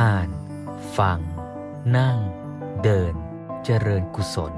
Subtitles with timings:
[0.00, 0.30] อ่าน
[0.98, 1.18] ฟัง
[1.96, 2.18] นั่ง
[2.82, 3.14] เดิน
[3.64, 4.54] เจริญกุศล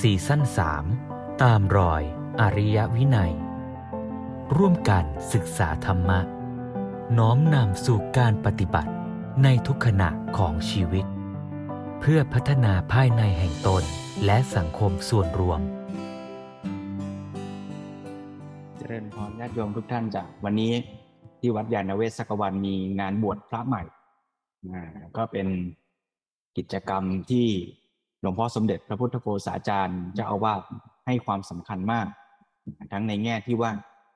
[0.00, 0.84] สี่สั้นสาม
[1.42, 2.02] ตามรอย
[2.40, 3.32] อริยวินัย
[4.56, 6.20] ร่วมกันศึกษาธรรมะ
[7.18, 8.92] น้อมนำสู่การปฏิบัติ
[9.42, 11.06] ในทุกขณะของชีวิต
[12.00, 13.82] เพื่อพัฒนาภายในแห่งตน
[14.24, 15.60] และสังคมส่วนรวม
[18.78, 20.72] เจริญพรญาติโยมทุกท่านจากวันนี้
[21.40, 23.82] ที่วัดยานเวศกวันมีงานบวชพระใหม่
[24.66, 24.82] อ่า
[25.16, 25.46] ก็เป็น
[26.56, 27.46] กิจกรรมที่
[28.20, 30.62] หลวงพ่อสมเด็จพระพุทธโฆษาจารย์เจ้าอาวาส
[31.06, 32.06] ให้ความสำคัญมาก
[32.92, 33.70] ทั้งในแง่ที่ว่า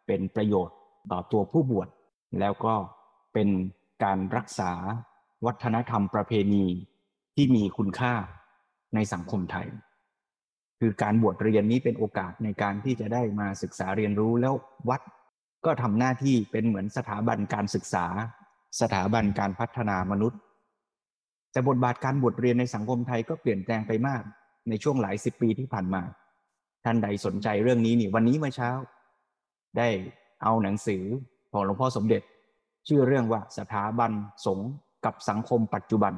[0.07, 0.77] เป็นประโยชน์
[1.13, 1.89] ต่อตัวผู้บวช
[2.41, 2.75] แล้วก็
[3.33, 3.49] เป็น
[4.05, 4.73] การรักษา
[5.47, 6.65] วัฒนธรรมประเพณี
[7.35, 8.15] ที่มีคุณค่า
[8.95, 9.69] ในสังคมไทย
[10.81, 14.55] คือการบวชเรียนนี้เป็นโอกาสในการที่จะได้มาศึกษาเรียนรู้แล้ว
[14.89, 15.01] วัด
[15.65, 18.07] ก็ทำหน้าที่เป็นเหมือนสถาบันการศึกษา
[18.81, 20.41] สถาบันการพัฒนามนุษย์
[21.53, 24.23] แต่บทบาทการบวชเรียนในสังคมไทยก็เปลี่ยนแปลงไปมาก
[24.69, 26.03] ในช่วงหลายสิบปีที่ผ่านมา
[26.85, 28.71] ท่านใดสนใจเรื่องนี้นี่วันนี้เมื่อเช้า
[29.79, 29.89] ได้
[30.43, 31.03] เอาหนังสือ
[31.53, 32.23] ของหลวงพ่อสมเด็จ
[32.89, 34.13] ชื่อเรื่องว่าสถาบัน
[34.47, 34.71] สงฆ์
[35.05, 36.15] กับสังคมปัจจุบัน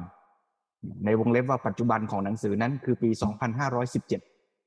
[1.05, 3.09] ในวงเล็บว่าปัจจุบันของหนังสือนั้นคือปี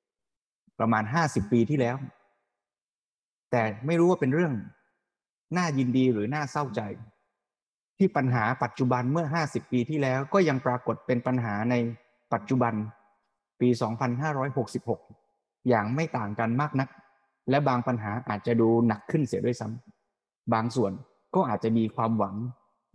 [0.00, 1.97] 2517 ประมาณ 50 ปีที่แล้ว
[3.50, 4.52] แต่ไม่รู้ว่าเป็นเรื่อง
[5.56, 6.80] น่ายินดีหรือน่าเศร้าใจ
[7.98, 11.74] ที่ปัญหาปัจจุบันเมื่อ 50 ปีที่แล้วก็ยังปรากฏเป็นปัญหาใน
[12.32, 12.74] ปัจจุบัน
[13.60, 13.68] ปี
[14.88, 16.88] 2566 อย่างไม่ต่างกันมากนัก
[17.50, 20.92] และบางปัญหาอาจจะดูหนักขึ้นเสียด้วยซ้ำบางส่วน
[21.34, 22.34] ก็อาจจะมีความหวัง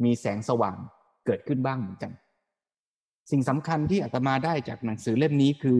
[0.03, 0.77] มีแสงสว่าง
[1.25, 2.11] เกิดขึ้นบ้างเหมือนกัน
[3.31, 5.79] สิ่งสำคัญที่อาตมาได้จากหนังสือเล่มนี้คือ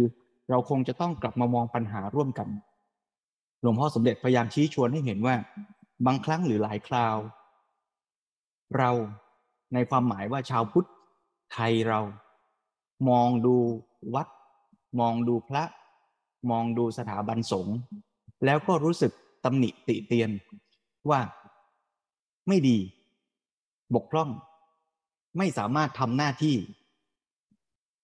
[0.50, 2.48] เราคงจะต้องกลับมามองปัญหาร่วมกัน
[3.62, 5.36] หลวงพ่อสมเด็จพยายามชี้ชวนให้เห็นว่า
[6.06, 7.16] บางครั้งหรือหลายคราว
[8.78, 8.92] เรา
[9.74, 10.88] ในความหมายว่าชาวพุทธ
[11.54, 12.00] ไทยเรา
[13.10, 13.56] มองดู
[14.16, 14.28] วัด
[15.00, 15.64] มองดูพระ
[16.52, 17.76] มองดูสถาบันสงฆ์
[18.46, 19.12] แล้วก็รู้สึก
[19.46, 20.30] ตำหนิติเตียน
[21.10, 21.20] ว่า
[22.48, 22.78] ไม่ดี
[23.96, 24.30] บกพร่อง
[25.38, 26.56] ไม่สามารถทำหน้าที่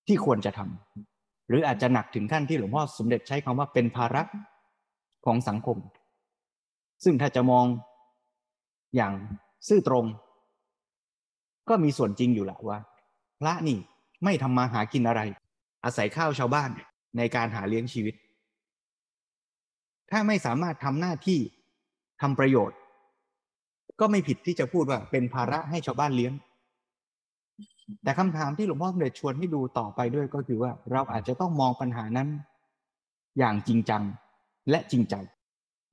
[0.07, 4.23] ที่ควรจะทำหรืออาจจะหนักถึงขั้นที่หลวงพ่อสมเด็จใช้คำว่าเป็นภาระ
[5.25, 5.77] ของสังคม
[7.03, 7.65] ซึ่งถ้าจะมอง
[8.95, 9.13] อย่าง
[9.67, 10.05] ซื่อตรง
[11.69, 12.77] ก็มีส่วนจริงอยู่แหละว่า
[13.41, 13.77] พระนี่
[14.23, 15.21] ไม่ทำมาหากินอะไร
[15.85, 16.69] อาศัยข้าวชาวบ้าน
[17.17, 18.15] ในการหาเลี้ยงชีวิต
[20.11, 21.39] ถ้าไม่สามารถทำหน้าที่
[22.21, 22.77] ทำประโยชน์
[23.99, 26.33] ก็ไม่ผิดที่จะพูดว่าเป็นภาระให้ชาวบ้านเลี้ยง
[28.03, 32.29] แต่คำถามที่หลวงพ่อสมเด็จชวนให้ดูต่อไปด้วยก็คือว่าเราอาจจะต้องมองปัญหานั้น
[33.37, 34.03] อย่างจริงจัง
[34.69, 35.15] และจริงใจ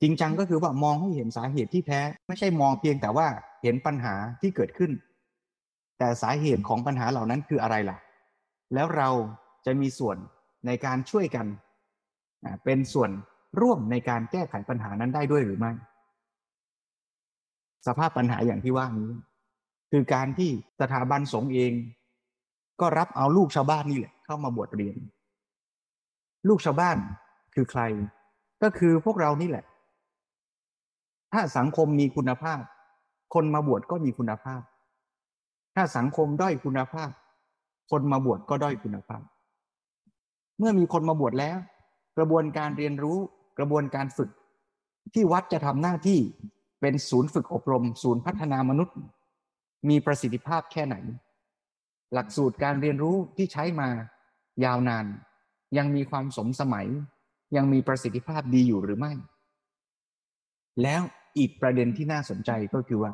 [0.02, 3.26] จริงจังก็คือว่ามองให้เห็นสาเหตุที่แท้ ไม่ใช่มองเพียงแต่ว่า
[3.62, 4.90] เห็นปัญหาที่เกิดขึ้น
[5.98, 7.98] แต่สาเหตุของปัญหาเหล่านั้นคืออะไรล่ะ
[8.74, 9.08] แล้วเรา
[9.66, 10.16] จะมีส่วน
[10.66, 11.46] ในการช่วยกัน
[12.64, 13.10] เป็นส่วน
[13.60, 15.72] ร่วมในการแก้ไขปัญหานั้นได้ด้วยหรือไม่
[17.86, 19.10] สภาพปัญหาอย่างที่ว่านี้
[19.90, 21.72] คือการที่สถาบันสงฆ์เอง
[22.80, 24.96] ก็รับเอาลูกชาวบ้านนี่แหละเข้ามาบวชเรียน
[26.48, 26.96] ลูกชาวบ้าน
[27.54, 27.82] คือใคร
[28.62, 29.64] ก็คือพวกเรานี่แหละ
[31.32, 32.60] ถ้าสังคมมีคุณภาพ
[33.34, 34.60] คนมาบวชก็มีคุณภาพ
[35.76, 37.10] ถ้าสังคมด้อยคุณภาพ
[37.90, 39.22] คนมาบวชก็ด้อยคุณภาพ
[40.58, 41.58] เมื่อมีคนมาบวชแล้ว
[42.18, 43.18] กระบวนการเรียนรู้
[43.58, 44.30] กระบวนการฝึก
[45.14, 46.20] ที่วัดจะทำหน้าที่
[46.80, 48.96] เป็นศูนย์ฝึกอบรม ศูนย์พัฒนามนุษย์
[49.88, 50.96] มีประสิทธิภาพแค่ไหน
[52.12, 53.88] หลักสูตรการเรียนรู้ที่ใช้มา
[54.64, 55.06] ยาวนาน
[55.76, 56.86] ยังมีความสมสมัย
[57.56, 59.12] ยังมีประสิทธิภาพดีอยู่หรือไม่
[60.82, 61.02] แล้ว
[61.38, 63.12] อีกประเด็นที่น่าสนใจก็คือว่า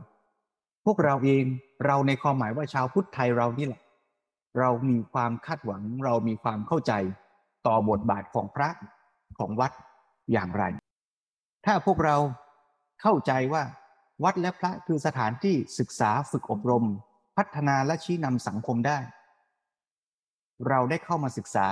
[0.84, 1.44] พวกเราเอง
[1.86, 3.82] เราในความหมายว่าชาวพุทธไทยเรานี่แหละ
[4.58, 6.92] เรามีความคาดหวัง เรามีความเข้าใจ
[7.66, 8.68] ต่อบทบาทของพระ
[9.38, 9.72] ของวัด
[10.32, 10.64] อย่างไร
[11.66, 12.16] ถ้าพวกเรา
[13.02, 13.62] เข้าใจว่า
[14.24, 16.84] วัดและพระคือสถานที่ศึกษาฝึกอบรม
[17.36, 18.98] พัฒนาและชี้นำสังคมได้
[20.68, 21.68] เราได้เข้ามาศึกษา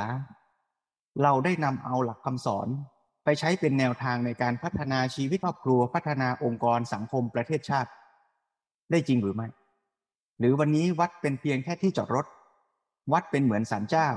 [1.22, 2.68] เราได้นำเอาหลักคำสอน
[3.24, 7.90] ไปใช้เป็นแนวทางในการพัฒนาชีวิตครอบครัว พัฒนาองค์กรสังคมประเทศชาติ
[8.90, 9.48] ได้จริงหรือไม่
[10.38, 12.26] หรือวันนี้วัดเป็นเพียงแค่ที่จอดรถ
[13.12, 14.08] วัดเป็นเหมือนศาลเจ้า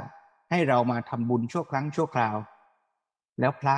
[0.52, 2.36] ให้เรามาทำบุญชั่วครั้งชั่วคราว
[3.40, 3.76] แล้วพระ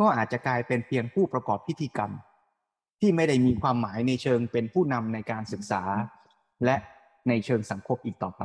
[0.00, 2.10] ก็อาจจะกลายเป็นเพียงผู้ประกอบพิธีกรรม
[3.00, 5.82] ที่ไม่ได้มีความหมายในเชิงเป็นผู้นำในการศึกษา
[6.64, 6.76] และ
[7.28, 8.42] ในเชิงสังคมอีกต่อไป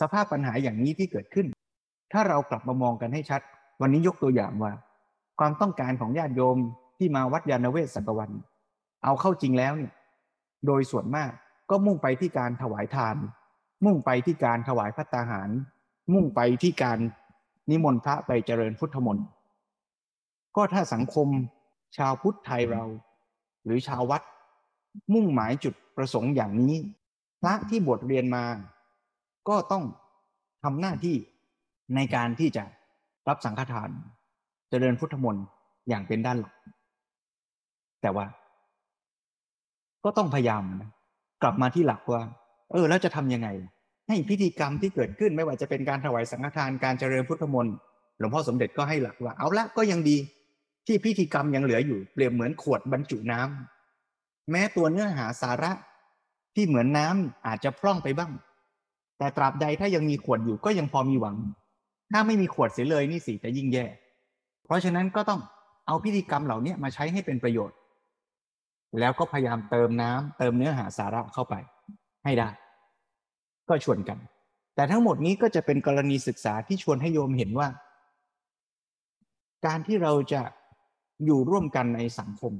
[0.00, 1.46] สภาพปัญหาอย่างนี้ที่เกิดขึ้น
[2.12, 3.40] ถ้าเรากลับมามองกันให้ชัด
[3.80, 4.72] วันนี้ยกตัวอย่างว่า
[5.38, 6.58] ความต้องการของญาติโยม
[6.98, 8.30] ที่มาวัดยานเวศสักวัน
[9.04, 9.92] เอาเข้าจริงแล้วเนี่ย
[10.66, 11.30] โดยส่วนมาก
[11.70, 13.16] ก็มุ่งไปที่การถวายทาน
[13.84, 15.50] มุ่งไปที่การถวายพัตตาหาร
[16.12, 16.98] มุ่งไปที่การ
[17.70, 19.26] นิมนต์พระไปเจริญพุทธมนต์
[20.56, 21.28] ก็ถ้าสังคม
[21.96, 22.84] ชาวพุทธไทยเรา
[23.64, 24.22] หรือชาววัด
[25.14, 26.74] มุ่งหมายจุดประสงค์อย่างนี้
[27.42, 28.44] พระที่บวชเรียนมา
[29.48, 29.84] ก็ต้อง
[30.62, 31.16] ทำหน้าที่
[31.94, 32.64] ในการที่จะ
[33.28, 33.90] รับสังฆทาน
[34.70, 35.44] เจริญพุทธมนต์
[35.88, 36.54] อย่างเป็นด้านหลัก
[38.02, 38.26] แต่ว่า
[40.04, 40.90] ก็ต้องพยายามนะ
[41.42, 42.22] กลับมาที่หลักว่า
[42.72, 43.48] เออ แล้วจะทำยังไง
[44.08, 47.74] ให้พิธีกรรมที่เกิดขึ้นไม่ว่าจะเป็นการถวายสังฆทานการเจริญพุทธมนต์
[48.18, 50.16] หลวงพ่อสมเด็จก็ให้หลักว่า เอาละก็ยังดี
[50.86, 55.72] ที่พิธีกรรมยังเหลืออยู่เปรียบเหมือนขวดบรรจุน้ำแม้ตัวเนื้อหาสาระ
[56.54, 58.32] ที่เหมือนน้ำอาจจะพร่องไปบ้าง
[59.18, 61.36] แต่ตราบใดถ้ายังมีขวดอยู่ก็ยังพอมีหวัง
[62.12, 63.86] ถ้าไม่มีขวดเสียเลยนี่สิจะยิ่งแย่
[64.64, 65.40] เพราะฉะนั้นก็ต้อง
[65.86, 67.76] เอาพิธีกรรมเหล่านี้มาใช้ให้เป็นประโยชน์
[68.98, 71.54] แล้วก็พยายามเติมน้ำเติมเนื้อหาสาระเข้าไป
[72.24, 72.50] ให้ได้
[73.68, 74.18] ก็ชวนกัน
[74.74, 77.68] แต่ทั้งหมดนี้ก็จะเป็นกรณีศึกษาที่ชวนให้โยมเห็นว่า
[79.66, 80.42] การที่เราจะ
[81.24, 82.54] อยู่ร่วมกันในสังคม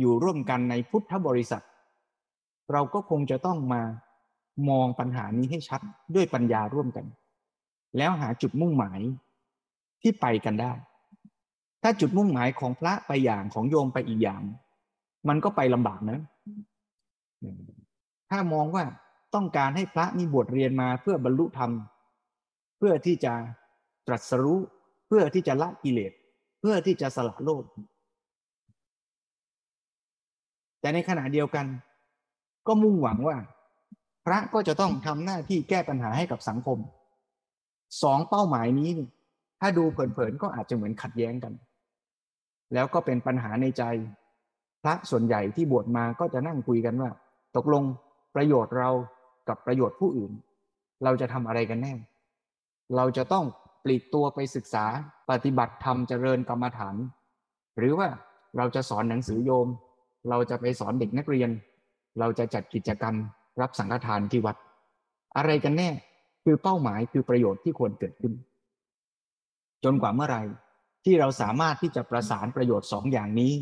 [0.00, 1.64] อยู่ร่วมกันในพุทธบริษัท
[2.72, 3.82] เราก็คงจะต้องมา
[4.68, 5.80] มองปัญหานี้ให้ชัด
[6.14, 7.06] ด้วยปัญญาร่วมกัน
[7.96, 9.00] แล้วหาจุดมุ่งหมาย
[10.02, 10.72] ที่ไปกันได้
[11.82, 14.42] ถ้าจุดมุ่งหมายของพระไปอย่างของโยมไปอีกอย่าง
[15.28, 16.18] มันก็ไปลำบากนะ
[18.30, 18.84] ถ้ามองว่า
[19.34, 21.70] ต้องการให้พระนี่บวชเรียนมาเพื่อบรรลุธรรม
[22.78, 23.32] เพื่อที่จะ
[24.06, 24.58] ตรัสรู้
[25.06, 26.12] เพื่อที่จะละกิเลส
[26.60, 27.64] เพื่อที่จะสละโลก
[30.80, 31.66] แต่ในขณะเดียวกัน
[32.66, 33.36] ก็มุ่งหวังว่า
[34.26, 36.78] พระก็จะต้องทำหน้าที่แก้ปัญหาให้กับสังคม
[38.02, 38.90] สองเป้าหมายนี้
[39.60, 41.52] ถ้าดูเผินๆก็อาจจะเหมือนขัดแย้งกัน
[42.74, 43.82] แล้วก็เป็นปัญหาในใจ
[44.86, 47.10] ระส่วนใหญ่ที่บวชมาก็จะนั่งคุยกันว่า
[47.56, 47.84] ตกลง
[48.34, 48.90] ประโยชน์เรา
[49.48, 50.32] กับประโยชน์ผู้อื่น
[51.04, 51.94] เราจะทำอะไรกันแน่
[52.96, 53.44] เราจะต้อง
[53.84, 54.84] ปลีกตัวไปศึกษา
[55.30, 56.96] ปฏิบัติธรรมเจริญกรรมฐาน
[57.78, 58.08] หรือว่า
[58.56, 59.68] เราจะสอนหนังสือโยม
[60.30, 61.50] เราจะไปสอนเด็กนักเรียน
[62.20, 63.14] เราจะจัดกิจกรรม
[63.60, 64.56] รับสังฆทานที่วัด
[65.36, 65.90] อะไรกันแน่
[66.44, 68.32] คือเป้าหมายคือประโยชน์ที่ควรเกิดขึ้น
[69.84, 70.42] จนกว่าเมื่อไหร่
[71.04, 73.52] ที่เราสามารถที่จะประสานประโยชน์สองอย่างนี้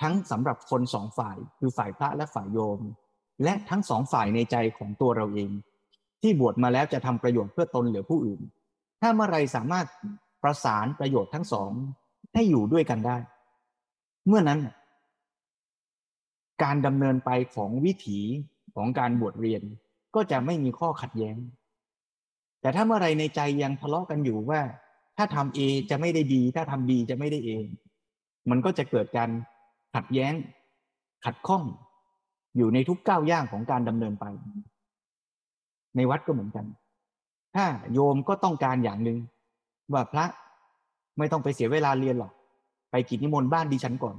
[0.00, 2.80] ทั้งสำหรับคนสองฝ่ายคือฝ่ายพระและฝ่ายโยม
[3.44, 5.50] และทั้งสองฝ่ายในใจของตัวเราเอง
[6.22, 8.40] ที่บวชมาแล้วจะทำประโยชน์เพื่อตนหรือผู้อื่น
[9.00, 9.86] ถ้าเมื่อไรสามารถ
[10.42, 11.70] ประสานประโยชน์ทั้งสอง
[12.34, 13.16] ให้อยู่ด้วยกันได้
[14.26, 14.60] เมื่อนั้น
[16.62, 18.20] การดำเนินไปของวิถี
[18.74, 19.62] ของการบวชเรียน
[20.14, 21.36] ก็จะไม่มีข้อขัดแย้ง
[22.60, 24.60] แต่ถ้าเมื่อไรในใจยังทะเลาะกันอยู่ว่า
[25.16, 25.60] ถ้าทำเอ
[25.90, 27.64] จะไม่ได้ดี ถ้าทำบีจะไม่ได้เอง
[28.50, 29.30] มันก็จะเกิดการ
[29.94, 30.34] ขัดแย้ง
[31.24, 31.62] ขัดข้อง
[32.56, 34.24] อยู่ในทุกก้าวย่างของการดำเนินไป
[35.96, 36.66] ในวัดก็เหมือนกัน
[37.54, 39.18] ถ้าโยมก็ต้องการอย่างหนึ่ง
[39.92, 40.24] ว่าพระ
[41.18, 42.32] ไม่ต้องไปเสียเวลาเรียนหรอก
[42.90, 44.16] ไปกิจนิมนต์บ้านดิฉันก่อน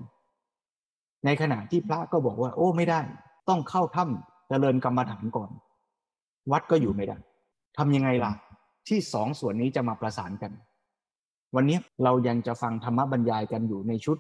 [1.26, 3.00] ในขณะที่พระก็บอกว่า โอ้ไม่ได้
[3.50, 5.50] ต้องเข้าถ้ำเจริญกรรมฐานก่อน
[6.52, 7.18] วัดก็อยู่ไม่ได้
[7.78, 8.32] ทำยังไงล่ะ
[8.90, 10.52] ที่สองส่วนนี้จะมาประสานกัน
[11.56, 14.18] วันนี้เรายังจะฟังธรรมบรรยายกันอยู่ในชุด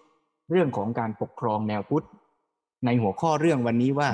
[0.51, 2.05] เรื่องของการปกครองแนวพุทธ
[2.85, 4.09] ในหัวข้อเรื่องวันนี้ว่า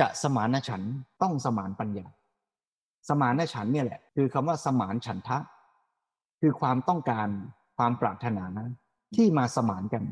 [0.00, 0.82] จะสมานฉัน
[1.22, 2.06] ต้องสมานปัญญา
[3.08, 5.38] สมานฉันเนี่ยแหละ คือคำว่าสมานฉันทะ
[6.40, 7.28] คือความต้องการ
[7.76, 8.44] ความปรารถนา
[9.16, 10.04] ที่มาสมานกัน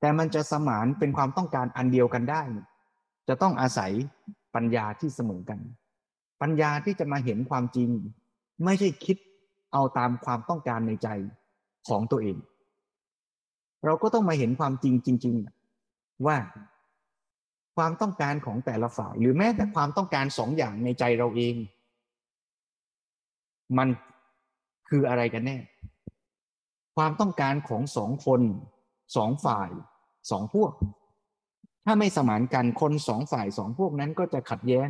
[0.00, 2.42] แต่มันจะสมานเป็นความต้องการอันเดียวกันได้
[3.28, 3.92] จะต้องอาศัย
[4.54, 5.58] ปัญญาที่เสมอกัน
[6.42, 7.90] ปัญญาที่จะมาเห็นความจริง
[8.64, 9.16] ไม่ใช่คิด
[9.72, 11.08] เอาตามความต้องการในใจ
[11.88, 12.36] ของตัวเอง
[13.86, 15.34] เราก็ต้องมาเห็นความจริงจริง
[15.80, 16.36] ๆ ว่า
[17.76, 21.54] ความต้องการของแต่ละฝ่าย หรือแม้แต่ความต้องการสองอย่างในใจเราเอง
[23.78, 23.88] มัน
[24.88, 25.58] คืออะไรกันแน่
[26.96, 28.40] ความต้องการของสองคน
[29.16, 29.70] สองฝ่าย
[30.30, 30.72] สองพวก
[31.84, 34.88] ถ้าไม่สมานกันคนสองฝ่ายสองพวกนั้นก็จะขัดแย้ง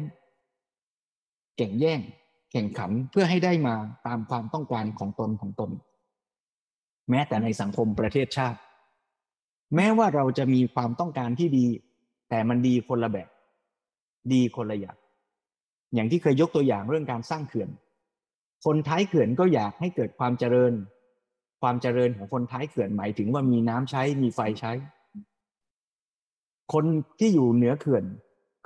[1.57, 2.01] แข่งแย่ง
[2.53, 3.75] แข่งขันเพื่อให้ได้มา
[4.07, 5.71] ตามความต้องการของตนของตน
[7.11, 8.59] แม้แต่ในสังคมประเทศชาติ
[9.75, 11.67] แม้ว่าเราจะมีความต้องการที่ดี
[12.31, 13.29] แต่มันดีคนละแบบ
[14.33, 14.97] ดีคนละอย่าง
[15.95, 17.71] อย่างที่เคยยกตัวอย่างเรื่องการสร้างเขื่อน
[18.65, 20.73] คนท้ายเขื่อนก็อยากให้เกิดความเจริญ
[21.63, 24.73] ความเจริญของคนท้ายเขื่อนหมายถึงว่ามีน้ำใช้มีไฟใช้
[26.73, 26.85] คน
[27.19, 28.05] ที่อยู่เหนือเขื่อน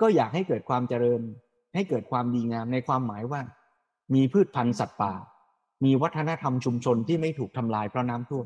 [0.01, 1.21] ก็อยากให้เกิดความเจริญ
[1.73, 3.41] ให้เกิดความดีงามในความหมายว่า
[4.13, 5.13] มีพืชพันธุ์สัตว์ป่า
[5.85, 8.45] มีวัฒนธรรมชุมชนที่ไม่ถูกทำลายเพราะน้ำท่วม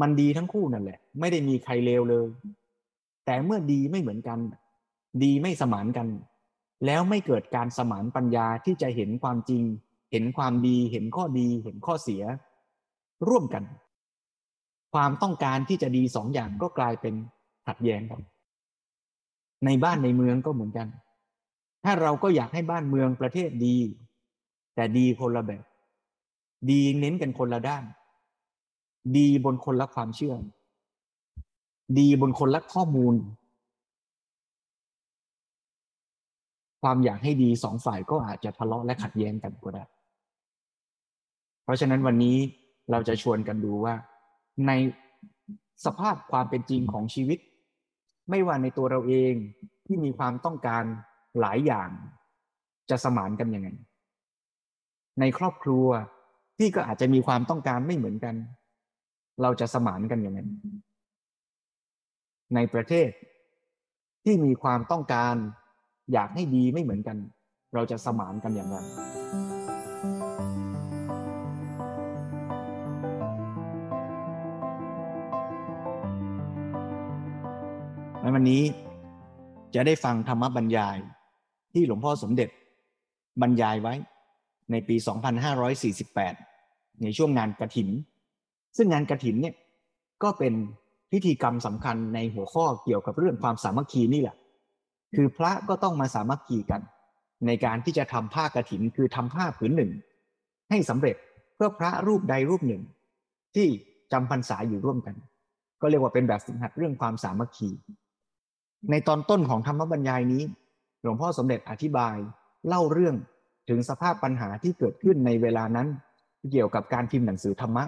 [0.00, 2.26] มันดีทั้งคู่นั่นแหละ ไม่ได้มีใครเลวเลย
[3.26, 4.38] แต่เมื่อดีไม่เหมือนกัน
[5.22, 6.08] ดีไม่สมานกัน
[6.86, 9.62] แล้วไม่เกิดการสมานปัญญาที่จะเห็นความจริง
[10.12, 12.22] เห็นความดี เห็นข้อดี เห็นข้อเสีย
[13.28, 13.64] ร่วมกัน
[14.94, 17.14] ความต้องการที่จะดีสองอย่างก็กลายเป็น
[17.66, 18.20] ขัดแย้งกัน
[19.64, 20.88] ในบ้านในเมืองก็เหมือนกัน
[21.84, 23.76] ถ้าเราก็อยากให้บ้านเมืองประเทศดี
[24.74, 25.64] แต่ดีคนละแบบ
[26.70, 27.84] ดีเน้นกันคนละด้าน
[29.16, 30.34] ดีบนคนละความเชื่อ
[31.98, 33.14] ดีบนคนละข้อมูล
[36.82, 39.84] ความอยากให้ดีสองฝ่ายก็อาจจะทะเลาะและขัดแย้งกันก็ได้
[41.64, 42.36] เพราะฉะนั้นวันนี้
[42.90, 43.94] เราจะชวนกันดูว่า
[44.66, 44.72] ใน
[45.84, 47.38] สภาพความเป็นจริงของชีวิต
[48.30, 49.34] ไม่ว่าในตัวเราเอง
[49.86, 50.84] ที่มีความต้องการ
[51.40, 51.88] หลายอย่าง
[52.90, 53.68] จะสมานกันยังไง
[55.20, 55.86] ในครอบครัว
[56.58, 58.34] ที่ก็อาจจะมีความต้องการไม่เหมือนกัน
[59.42, 60.40] เราจะสมานกันยังไง
[62.54, 63.10] ในประเทศ
[64.24, 65.34] ที่มีความต้องการ
[66.12, 67.16] อยากให้ดีไม่เหมือนกัน
[67.74, 68.78] เราจะสมานกันอย่างไร
[78.20, 78.62] ในวันนี้
[79.74, 80.98] จะได้ฟังธรรมบรรยาย
[81.72, 82.48] ที่หลวงพ่อสมเด็จ
[83.42, 83.94] บรรยายไว้
[84.70, 84.96] ในปี
[85.78, 87.88] 2548 ในช่วงงานกระถิ่น
[88.76, 89.54] ซึ่งงานกระถินเนี่ย
[90.22, 90.54] ก็เป็น
[91.12, 94.36] พิธีกรรมสำคัญในหัวข้อเกี่ยวกับเรื่องความสามัคคีนี่แหละ
[95.16, 96.80] คือพระก็ต้องมาสามัคคีกัน
[97.46, 99.90] ในการที่จะทำผ้ากระถินคือทำผ้าผืนหนึ่ง
[100.70, 101.16] ให้สำเร็จ
[101.54, 102.82] เพื่อพระรูปใดรูปหนึ่ง
[103.54, 103.68] ที่
[104.12, 105.14] จำพรรษาอยู่ร่วมกัน
[105.80, 107.68] ก็เรียกว่าเป็นแบบฝึกหัดเรื่องความสามัคคี
[108.90, 110.42] ในตอนต้นของธรรมบรรยายนี้
[111.02, 112.16] หลวงพ่อสมเด็จอธิบาย
[112.68, 113.14] เล่าเรื่อง
[113.68, 115.88] ถึงสภาพปัญหาที่เกิดขึ้นในเวลานั้น
[116.52, 117.84] เกี่ยวกับการพิมพ์หนังสือธรรมะ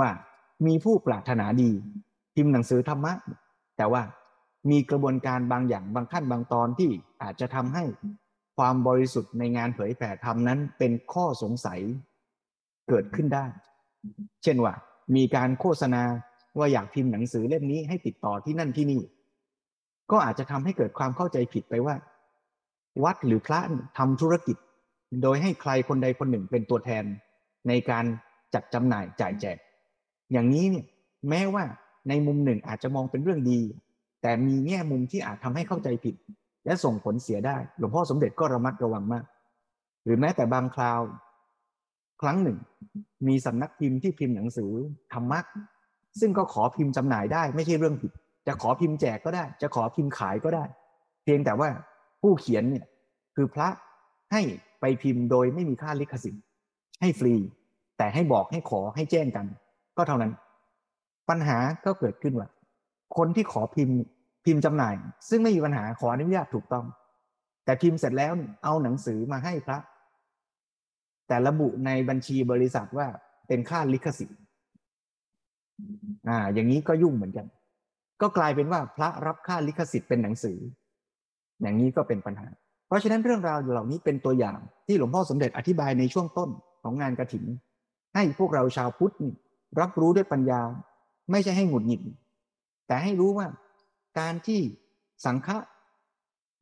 [0.00, 0.10] ว่า
[0.66, 1.70] มีผู้ปรารถนาดี
[2.34, 3.12] พิมพ์หนังสือธรรมะ
[3.76, 4.02] แต่ว่า
[4.70, 6.90] มีกระบวนการบางอย่างบางขั้นบางตอนที่
[7.22, 7.84] อาจจะทำให้
[8.56, 11.80] ความบริสุทธิ์ในงานเผยแผ่ธรรมนั้นเป็นข้อสงสัย
[12.88, 13.46] เกิดขึ้นได้
[14.42, 14.74] เช่นว่า
[15.16, 16.02] มีการโฆษณา
[16.58, 19.00] ว่าอยากพิมพ์หนังสือเล่มนี้ให้ติดต่อที่นั่นที่นี่
[20.10, 21.94] ก็อาจจะทำให้เกิดความเข้าใจผิดไปว่า
[23.04, 23.60] วัดหรือพระ
[23.98, 24.56] ทำธุรกิจ
[25.22, 27.04] โดยให้ใครคนใดคนหนึ่งเป็นตัวแทน
[27.68, 28.04] ในการ
[28.54, 29.58] จัดจำหน่ายจ่ายแจก
[30.32, 30.86] อย่างนี้เนี่ย
[31.28, 31.64] แม้ว่า
[32.08, 33.60] ในมุมหนึ่งอาจจะมองเป็นเรื่องดี
[34.22, 36.14] แต่มีแง่มุมที่อาจทำให้เข้าใจผิด
[36.64, 39.24] และส่งผลเสียได้ หลวงพ่อสมเด็จก็ระมัดระวังมาก
[40.04, 41.00] หรือแม้แต่บางคราว
[42.22, 42.58] ครั้งหนึ่ง
[43.28, 44.72] มีสำนักพิมพ์ที่พิมพ์หนังสือ
[45.12, 45.40] ธรรมะ
[46.20, 48.12] ซึ่งก็ขอพิมพ์จำหน่ายได้ไม่ใช่เรื่องผิด
[48.46, 50.64] จะขอพิมพ์แจกก็ได้ จะขอพิมพ์ขายก็ได้
[51.24, 51.68] เพียงแต่ว่า
[52.22, 52.86] ผู้เขียนเนี่ย
[53.36, 53.68] คือพระ
[54.32, 54.42] ให้
[54.80, 56.42] ไปพิมพ์โดยไม่มีค่าลิขสิทธิ์
[57.00, 57.34] ให้ฟรี
[57.98, 59.46] แต่ให้บอกให้ขอให้แจ้งกัน
[59.98, 60.32] ก็เท่านั้น
[61.28, 62.48] ปัญหาก็เกิดขึ้นว่า
[63.16, 63.96] คนที่ขอพิมพ์
[64.44, 64.94] พิมพ์จำหน่าย
[65.28, 66.84] ซึ่งไม่มีปัญหาขออนุญาตถูกต้อง
[67.64, 68.32] แต่พิมพ์เสร็จแล้ว
[68.64, 69.78] เอาหนังสือมาให้พระ
[71.28, 73.06] แต่ระบุในบัญชีบริษัทว่า
[73.48, 74.38] เป็นค่าลิขสิทธิ์
[76.28, 77.46] อ่า อย่างนี้ก็ยุ่งเหมือนกัน
[78.20, 80.58] ก็กลายเป็นว่าพระรับค่าลิขสิทธิ์เป็นหนังสือ
[81.60, 82.48] อย่างนี้ก็เป็นปัญหา
[82.86, 86.50] เพราะฉะนั้นเรื่องราวเหล่านี้เป็นตัวอย่างที่หลวงพ่อสมเด็จอธิบายในช่วงต้น
[86.82, 87.44] ของงานกระถิ่น
[88.14, 89.14] ให้พวกเราชาวพุทธ
[89.80, 90.60] รับรู้ด้วยปัญญา
[91.30, 92.00] ไม่ใช่ให้หงุดหงิด
[92.86, 93.46] แต่ให้รู้ว่า
[94.18, 94.60] การที่
[95.24, 95.56] สังฆะ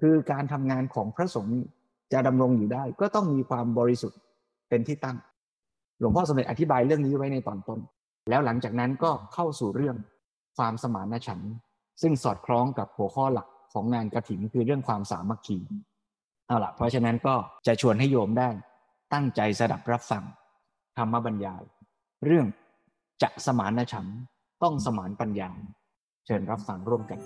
[0.00, 1.58] คือการทำงานของพระสงฆ์
[2.12, 4.20] จะดำรงอยู่ได้ ก็ต้องมีความบริสุทธิ์
[4.68, 5.16] เป็นที่ตั้ง
[5.98, 7.80] หลวงพ่อสมเด็จอธิบายเรื่องนี้ไว้ในตอนต้น
[8.30, 9.96] แล้วหลังจากนั้นก็เข้าสู่เรื่อง
[10.56, 11.52] ความสมานฉันท์
[12.02, 15.58] ซึ่งสอดคล้องกับหัวข้อหลักของงานกระถิ่นคือเรื่องความสามัคคี
[16.46, 17.34] เอาละเพราะฉะนั้นก็
[17.66, 18.48] จะชวนให้โยมได้
[19.12, 20.24] ตั้งใจสดับรับฟัง
[20.96, 21.62] ธรรมบรรยาย
[22.26, 22.46] เรื่อง
[23.22, 24.06] จะสมานฉัน
[24.62, 25.50] ต้องสมานปัญญา
[26.26, 27.20] เชิญรับฟังร่วมกัน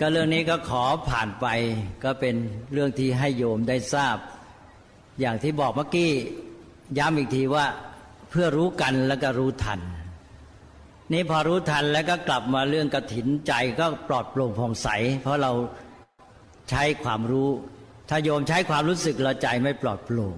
[0.00, 1.46] ก็เรื่องนี้ก็ขอผ่านไป
[2.04, 2.34] ก็เป็น
[2.72, 4.16] เรื่องที่ให้โยมได้ทราบ
[5.20, 6.10] อย่างที่บอกเมื่อกี้
[6.98, 7.66] ย้ำอีกทีว่า
[8.30, 9.80] เพื่อรู้กันแล้วก็รู้ทัน
[11.12, 14.88] นี่พอรู้ทันแล้วก็กลับมาเรื่องกระถินใจก็ปลอดโปร่งผ่องใส
[15.22, 15.52] เพราะเรา
[16.70, 17.50] ใช้ความรู้
[18.08, 20.36] ถ้าโยมใช้ความรู้สึกเราใจไม่ปลอดโปร่ง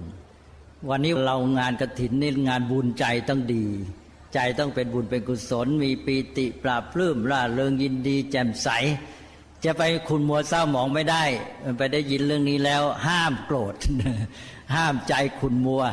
[0.89, 3.65] วันนี้เรางานกระถินนี่งานบุญใจต้องดี
[4.33, 8.69] ใจต้องเป็นบุญเป็นกุศล มีปีติปราบปลื้มร่าเริงยินดี แจ่มใส
[9.65, 11.23] จะไปคุณมัวเศร้าหมองไม่ได้
[11.63, 13.75] มันไปได้ยินเรื่องนี้แล้ว ห้ามโกรธ
[14.75, 15.83] ห้ามใจคุณมัว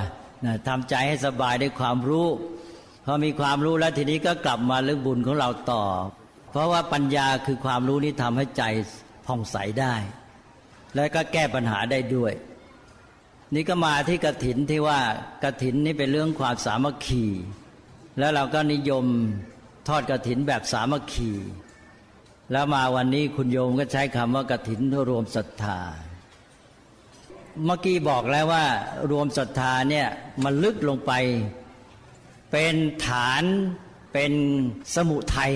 [0.45, 2.29] นะทำใจให้สบายด้วยความรู้
[3.05, 5.85] พอมีความรู้แล้วทีนี้ก็กลับมาเรื่องบุญของเราต่อ
[6.51, 8.65] เพราะว่าปัญญาคือความรู้นี้ทำให้ใจ
[9.27, 9.95] ผ่องใสได้
[10.95, 12.33] และก็แก้ปัญหาได้ด้วย
[13.55, 15.01] นี่ก็มาที่กระถินที่ว่า
[15.45, 17.25] กระถินนี่เป็นเรื่องความสามัคคี
[18.19, 19.05] แล้วเราก็นิยม
[19.89, 21.33] ทอดกระถินแบบสามัคคี
[22.53, 25.81] แล้วมาวันนี้คุณโยมก็ใช้คำว่ากระถินรวมศรัทธา
[27.65, 28.65] เมื่อกี้บอกแล้วว่า
[29.11, 30.07] รวมศรัทธาเนี่ย
[30.45, 31.13] มันลึกลงไป
[32.53, 32.75] เป็น
[33.07, 33.43] ฐาน
[34.13, 34.33] เป็น
[34.95, 35.55] สมุทัย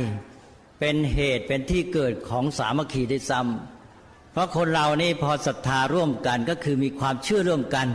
[0.81, 3.78] เป็นเหตุเป็นที่เกิดของสามัคคีได้ซ้ำ
[4.33, 7.89] เพราะคนเรานี่พอศรัทธาร่วมกันก็คือมีความเชื่อร่วมกัน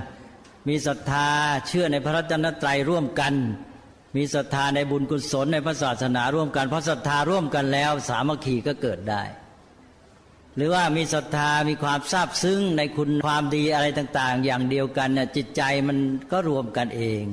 [0.68, 1.28] มีศรัทธา
[1.68, 3.34] เชื่อในพระรัตนตรัยร่วมกัน
[4.16, 9.24] มีศรัทธาในบุญกุศลในพระศาสนาร่วมกัน เพราะศรัทธาร่วมกันแล้ว สามัคคีก็เกิดได้
[10.56, 15.98] หรือว่ามีศรัทธามีความซาบซึ้งในคุณความดีอะไรต่าง ๆ อย่างเดียวกันน่ะจิตใจมัน
[16.32, 17.24] ก็รวมกันเอง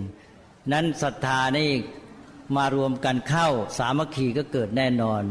[0.73, 1.71] นั้นศรัทธานี่
[2.57, 5.23] มารวมกันเข้าสามัคคีก็เกิดแน่นอน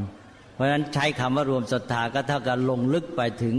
[0.59, 3.55] ราะฉะนั้นใช้คำว่ารวมศรัทธาก็เท่ากับลงลึกไปถึง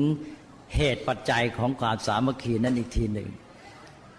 [0.76, 3.28] เหตุปัจจัยของความสามัคคีนั่นอีกทีหนึ่ง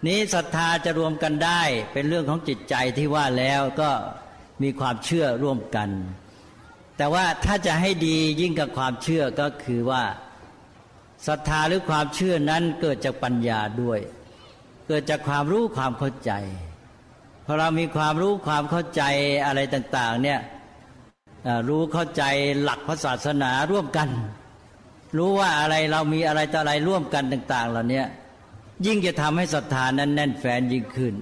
[0.06, 1.62] นี้ศรัทธาจะรวมกันได้
[1.92, 3.90] เป็นเรื่องของจิตใจที่ว่าแล้วก็
[4.62, 5.90] มีความเชื่อร่วมกัน
[6.96, 10.02] แต่ว่าถ้าจะให้ดียิ่งกับความเชื่อก็คือว่า
[11.26, 14.00] ศรัทธาหรือความเชื่อนั้นเกิดจากปัญญาด้วย
[14.88, 16.32] เกิดจากความรู้ความเข้าใจ
[17.46, 19.02] พอเรามีความรู้ความเข้าใจ
[19.46, 20.40] อะไรต่าง ๆ เนี่ย
[21.68, 22.22] รู้เข้าใจ
[22.62, 24.08] หลักพระศาสนาร่วมกัน
[25.16, 28.02] รู้ว่าอะไรเรามีอะไรต่ออะไรร่วมกันต่าง ๆ เหล่านี้
[28.86, 31.14] ยิ่งจะทำให้ศรัทธานั้นแน่นแฟนยิ่งขึ้น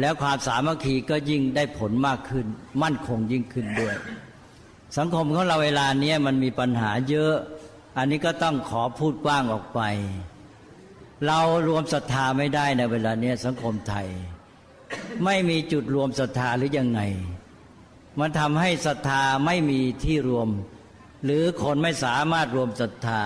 [0.00, 2.46] แล้วความสามัคคีก็ยิ่งได้ผลมากขึ้น
[2.82, 3.94] มั่นคงยิ่งขึ้นด้วย
[4.96, 7.34] สังคมของเราเวลานี้มันมีปัญหาเยอะ
[7.98, 9.80] อันนี้ก็ต้องขอพูดกว้างออกไป
[11.26, 14.06] เรารวมศรัทธาไม่ได้ในเวลาเนี้ยสังคมไทย
[15.24, 17.00] ไม่มีจุดรวมศรัทธาหรือยังไง
[18.20, 20.48] มันทำให้ศรัทธาไม่มีที่รวม
[21.24, 23.22] หรือคนไม่สามารถรวมศรัทธา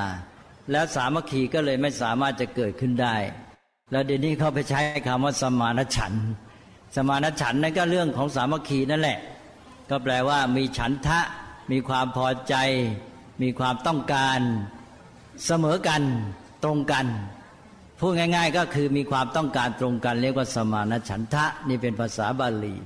[0.72, 3.16] แล้วสามัคคีก็เลยไม่สามารถจะเกิดขึ้นได้
[3.90, 6.12] แล้วเดี๋ยวนี้เขาไปใช้คำว่าสมานฉัน
[6.96, 9.18] สมานฉันนั่นก็เรื่องของสามัคคีนั่นแหละ
[9.90, 11.20] ก็แปลว่ามีฉันทะ
[11.70, 12.54] มีความพอใจ
[13.42, 14.40] มีความต้องการ
[15.46, 16.02] เสมอกัน
[16.64, 17.06] ตรงกัน
[17.98, 22.76] พูดง่าย ๆ ก็คือมีความต้องการตรงกัน เรียกว่าสมานฉันทะนี่เป็นภาษาบาลี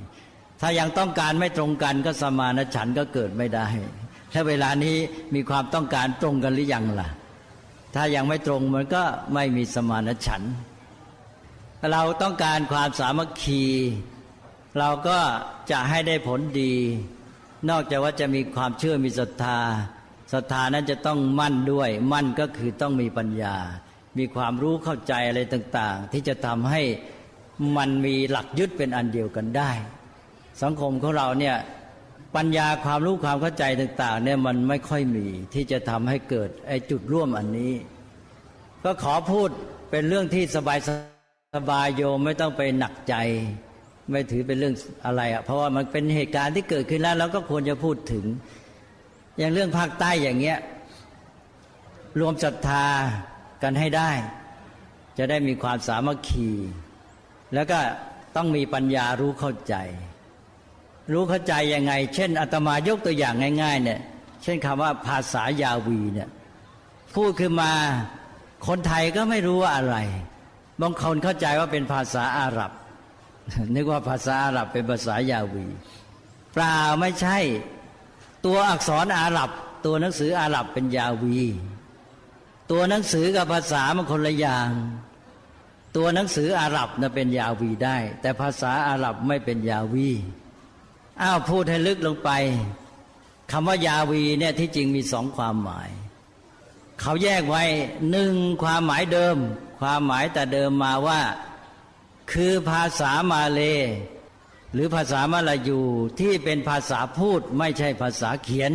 [0.64, 3.66] ถ้ายังต้องการไม่ตรงกันก็สมานฉันก็เกิดไม่ได้
[4.32, 4.96] ถ้าเวลานี้
[5.34, 7.08] มีความต้องการตรงกันหรือยังล่ะ
[7.94, 9.02] ถ้ายังไม่ตรงมันก็
[9.34, 10.42] ไม่มีสมานฉัน
[11.92, 13.64] เราต้องการความสามัคคี
[14.78, 15.18] เราก็
[15.70, 16.74] จะให้ได้ผลดี
[17.70, 19.58] นอกจากว่าจะมีความเชื่อมีศรัทธา
[20.32, 23.56] ศรัทธานั้นจะต้องมั่นด้วย มั่นก็คือต้องมีปัญญา
[24.18, 26.82] มีความรู้เข้าใจอะไรต่าง ๆ ที่จะทำให้
[27.76, 29.70] มันมีหลักยึดเป็นอันเดียวกันได้
[30.62, 31.56] สังคมของเราเนี่ย
[32.36, 37.72] ปัญญาความรู้ความเข้าใจต่าง ๆ เนี่ยมันไม่ค่อยมีที่จะทำให้เกิดไอ้จุดร่วมอันนี้
[38.84, 39.48] ก็ขอพูด
[39.90, 40.78] เป็นเรื่องที่สบาย
[41.56, 43.14] สบายโยมไม่ต้องไปหนักใจ
[44.10, 44.74] ไม่ถือเป็นเรื่อง
[45.06, 48.24] อะไรอะ่ะเพราะว่ามันเป็นเหตุการณ์ที่เกิดขึ้นแล้วเราก็ควรจะพูดถึง
[49.38, 50.58] อย่างเรื่องภาคใต้อย่างเงี้ย
[52.20, 52.86] รวมศรัทธา
[53.62, 54.10] กันให้ได้
[55.18, 56.50] จะได้มีความสามัคคี
[57.54, 57.78] แล้วก็
[58.36, 59.74] ต้องมีปัญญารู้เข้าใจ
[61.10, 64.00] รู้เข้าใจยังไง เช่นอาตมายกตัวอย่างง่าย ๆ เนี่ย
[64.42, 66.28] เช่นคำว่าภาษายาวีเนี่ย
[67.14, 67.72] พูดขึ้นมา
[68.66, 69.96] คนไทยก็ไม่รู้ว่าอะไร
[70.80, 72.72] บางคนเข้าใจว่าเป็นภาษาอาหรับ
[73.74, 75.66] นึกว่าภาษาอาหรับเป็นภาษายาวี
[76.52, 77.38] เปล่าไม่ใช่
[78.46, 79.50] ตัวอักษรอาหรับ
[79.86, 81.40] ตัวหนังสืออาหรับเป็นยาวี
[82.70, 84.68] ตัวหนังสือกับภาษามันคนละอย่าง
[85.96, 90.10] ตัวหนังสืออาหรับนะเป็นยาวีได้ แต่ภาษาอาหรับไม่เป็นยาวี
[91.20, 92.30] อ้าวพูดให้ลึกลงไป
[93.50, 95.90] คำว่ายาวีเนี่ยที่จริงมีสองความหมาย
[97.00, 97.64] เขาแยกไว้
[98.10, 99.36] หนึ่งความหมายเดิม
[99.80, 101.20] ความหมายแต่เดิมมาว่า
[102.32, 103.60] คือภาษามาเล
[104.72, 105.80] หรือภาษามลายู
[106.20, 108.72] ที่เป็นภาษาพูดไม่ใช่ภาษาเขียน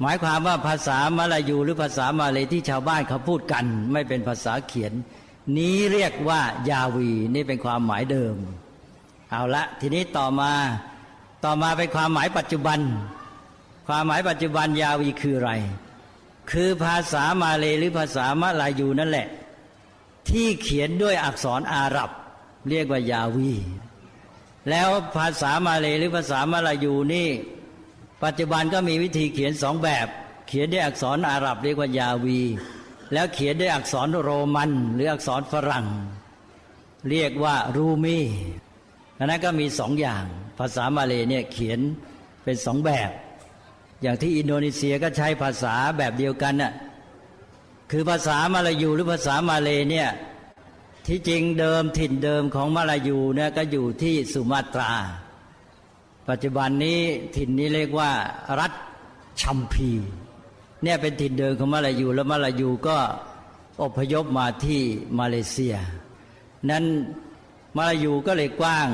[0.00, 4.92] หมายความว่าภาษามลายูหรือภาษามาเลที่ชาวบ้านเขาพูดกัน ไม่เป็นภาษาเขียน
[5.56, 6.40] นี้เรียกว่า
[6.70, 8.34] ยาวีนี่เป็นความหมายเดิม
[9.30, 10.52] เอาละทีนี้ต่อมา
[11.44, 12.80] ต่อมาเป็นความหมายปัจจุบัน
[13.86, 15.52] ความหมายปัจจุบันยาวีคืออะไร
[16.50, 19.28] คือภาษามาเลยหรือภาษามลายูนั่นแหละ
[20.28, 22.10] ที่เขียนด้วยอักษรอาหรับ
[22.70, 23.52] เรียกว่ายาวี
[24.70, 27.28] แล้วภาษามาเลยหรือภาษามลายูนี่
[28.24, 30.06] ปัจจุบันก็มีวิธีเขียนสองแบบ
[30.48, 32.40] เขียนด้วยอักษรอาหรับ เรียกว่ายาวี
[33.12, 35.86] แล้วเขียนด้วยอักษรโรมัน หรืออักษรฝรั่ง
[37.10, 38.18] เรียกว่ารูมี
[39.18, 40.24] อันนั้นก็มีสองอย่าง
[40.58, 41.80] ภาษามาเลเนี่ยเขียน
[42.44, 43.10] เป็นสองแบบ
[44.02, 46.72] อย่างที่อินโดนีเซียก็ใช้ภาษาแบบเดียวกันน่ะ
[47.90, 50.08] คือภาษามาลายูหรือภาษามาเลเนี่ย
[51.06, 54.92] ที่จริงเดิมถิ่นเดิมของมาลายูเนี่ยก็อยู่ที่สุมาตรา
[56.28, 57.00] ปัจจุบันนี้
[57.36, 58.10] ถิ่นนี้เรียกว่า
[58.60, 58.72] รัฐ
[59.40, 59.90] ชัมพี
[60.82, 62.96] เนี่ยเป็นถิ่นเดิมของมาลายูแล้วมาลายูก็
[63.82, 64.80] อพยพมาที่
[65.18, 65.74] มาเลเซีย
[66.70, 66.84] นั้น
[67.76, 68.88] มาลายูก็เลยกว้าง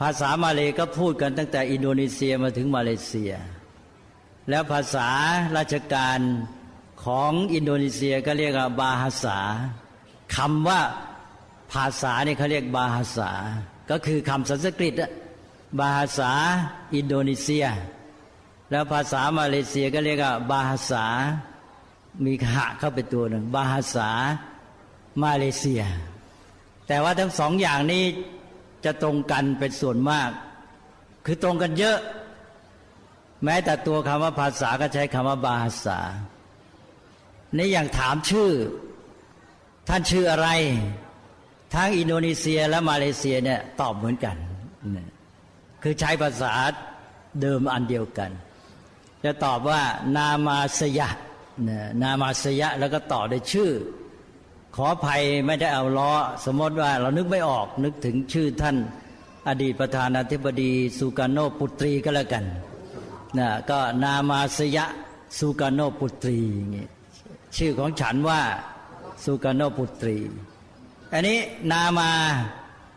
[0.00, 3.32] ภาษามาเลก็พูดกันตั้งแต่อินโดนีเซียมาถึงมาเลเซีย
[4.50, 5.08] แล้วภาษา
[5.56, 6.18] ราชการ
[7.04, 9.38] ของอินโดนีเซียก็เรียกว่าบาฮาษา
[10.36, 10.80] คำว่า
[11.72, 13.30] ภาษาเนี่ยเขาเรียกบาฮาษา
[13.90, 15.10] ก็คือคำสันสกฤตอะ
[15.78, 16.30] บาฮาษา
[16.94, 17.66] อินโดนีเซีย
[18.70, 21.04] แล้วภาษามาเลเซียก็เรียกว่าบาฮาษา
[22.24, 24.08] มีขะเข้าไปตัวหนึ่งบาฮาษา
[25.22, 25.82] มาเลเซีย
[26.90, 28.04] แต่ว่าทั้งสองอย่างนี้
[28.84, 30.30] จะตรงกันเป็นส่วนมาก
[31.26, 31.98] คือตรงกันเยอะ
[33.44, 36.00] แม้แต่ตัวคำว่าภาษาก็ใช้คำว่าบาฮาษา
[37.56, 38.50] นี่อย่างถามชื่อ
[39.88, 40.48] ท่านชื่ออะไร
[41.74, 44.36] ทั้งอินโดนีเซียและมาเลเซียเนี่ยตอบเหมือนกัน
[45.82, 46.52] คือใช้ภาษา
[47.40, 48.30] เดิมอันเดียวกัน
[49.24, 49.82] จะตอบว่า
[50.16, 51.08] นามาสยะ
[52.02, 53.72] นามาสยะแล้วก็ต่อด้วยชื่อ
[54.74, 56.12] ขออภัยไม่ได้เอาล้อ
[56.44, 58.76] สมมติว่าเรานึกไม่ออกนึกถึงชื่อท่าน
[59.48, 62.44] อดีตประธานาธิบดีสุการโนปุตรีก็แล้วกัน
[63.38, 64.86] นะก็นามาสยะ
[65.38, 66.38] สุการโนปุตรี
[66.74, 66.86] งี้
[67.56, 68.40] ชื่อของฉันว่า
[69.24, 70.16] สุการโนปุตรี
[71.12, 71.38] อันนี้
[71.72, 72.10] นามา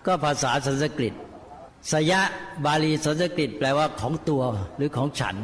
[0.06, 1.14] ก็ภาษาสันสกฤต
[1.92, 2.22] สยะ
[2.66, 4.44] บาลีสันสกฤตแปลว่าของตัว
[4.76, 5.36] หรือของฉัน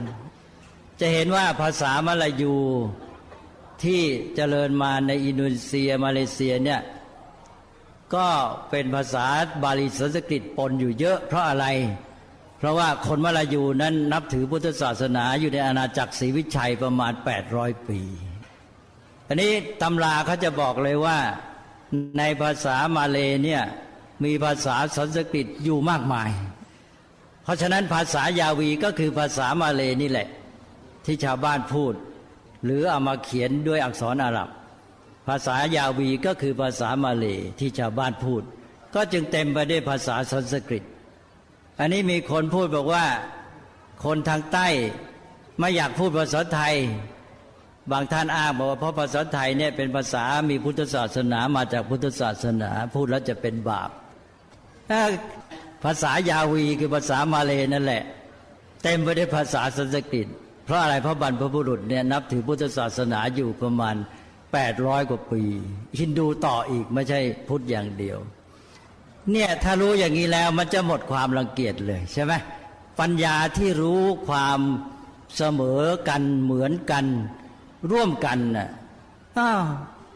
[1.00, 2.54] จะเห็นว่าภาษามลายู
[3.84, 4.02] ที่
[4.36, 6.82] เจริญมาในอินโดนีเซียมาเลเซียเนี่ย
[8.16, 8.28] ก็
[8.70, 9.26] เป็นภาษา
[9.64, 11.66] บาลีสันสกฤตปนอยู่เยอะ เพราะอะไร
[12.58, 17.14] เพราะว่าคนมาลายูนั้นนับถือพุทธศาสนาอยู่ในอาณาจักรศรีวิชัยประมาณ
[17.52, 18.02] 800 ปี
[19.28, 21.18] อันนี้ตำราเขาจะบอกเลยว่า
[22.18, 23.64] ในภาษามาเลเนี่ย
[24.24, 26.30] มีภาษาสันสกฤตอยู่มากมาย
[27.44, 30.28] เพราะฉะนั้นภาษายาวีก็คือภาษามาเลนี่แหละ
[31.06, 31.94] ที่ชาวบ้านพูด
[32.64, 34.50] หรือเอามาเขียนด้วยอักษรอาหรับ
[35.28, 38.44] ภาษายาวีก็คือภาษามาเลยที่ชาวบ้านพูด
[38.96, 40.84] ก็จึงเต็มไปด้วยภาษาสันสกฤต
[41.80, 43.06] อันนี้มีคนพูดบอกว่า
[44.06, 44.68] คนทางใต้
[45.60, 46.76] ไม่อยากพูดภาษาไทย
[47.92, 53.90] บางท่านอ้างบอกว่าเพราะภาษาไทยเนี่ยเป็นภาษามีพุทธศาสนามาจากพุทธศาสนาพูดแล้วจะเป็นบาป
[55.84, 58.04] ภาษายาวีคือภาษามาเลยนั่นแหละ
[58.84, 60.28] เต็มไปด้วยภาษาสันสกฤต
[60.70, 63.96] เพราะอะไรเพราะบรรพบุรุษเนี่ยนับถือพุทธศาสนาอยู่ประมาณ
[64.52, 65.44] 800 กว่าปี
[66.00, 68.18] ฮินดูต่ออีกไม่ใช่พุทธอย่างเดียว
[69.32, 72.34] เนี่ยถ้ารู้อย่างนี้แล้วมันจะหมดความรังเกียจเลยใช่ไหม
[73.00, 74.60] ปัญญาที่รู้ความ
[75.38, 77.06] เสมอกันเหมือนกัน
[77.92, 78.70] ร่วมกันน่ะ
[79.38, 79.64] อ้าว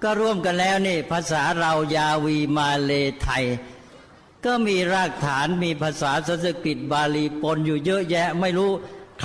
[0.04, 3.46] ก็ร่วมกันแล้วนี่ ภาษาเรายาวีมาเลไทย
[4.46, 8.72] ก็มีรากฐานมีภาษาสันสกฤตบาลีปนอยู่เยอะแยะไม่รู้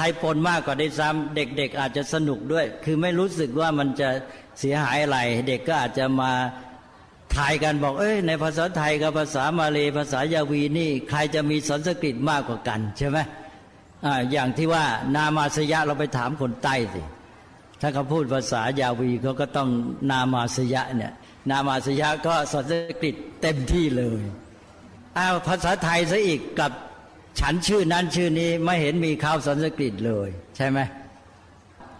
[0.00, 4.08] ใครปนมากกว่าได้ซ้ำเด็ก ๆ อาจจะสนุกด้วย คือไม่รู้สึกว่ามันจะ
[4.58, 6.32] เสียหายอะไร เด็กก็อาจจะมา
[7.36, 13.18] ทายกันบอก เอ้ยในภาษาไทยกับภาษามาเลภาษายาวีนี่ ใครจะมีสันสกฤตมากกว่ากันใช่ไหม
[14.04, 14.84] ออย่างที่ว่า
[15.16, 17.02] นามาสยะเราไปถามคนใต้สิ
[17.80, 19.68] ถ้าเขาพูดภาษายาวีเขาก็ต้อง
[20.10, 21.12] นามาสยะเนี่ย
[21.50, 24.22] นามาสยะก็สันสกฤตเต็มที่เลย
[25.18, 26.72] อ้าวภาษาไทยซะอีกกับ
[27.40, 30.78] ฉันชื่อนั้นชื่อนี้ไม่เห็นมีข้าวสันสกฤตเลย ใช่ไหม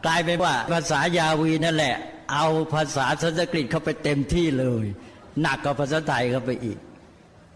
[0.04, 1.94] กลายเป็นว่าภาษายาวีนั่นแหละ
[2.32, 4.84] เอาภาษาสันสกฤตเข้าไปเต็มที่เลย
[5.40, 6.78] หนักกว่าภาษาไทยเข้าไปอีก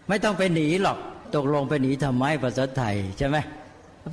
[0.07, 0.97] ไม่ต้องไปหนีหรอก
[1.35, 3.37] ตกลงไปหนีทำไมภาษาไทยใช่ไหม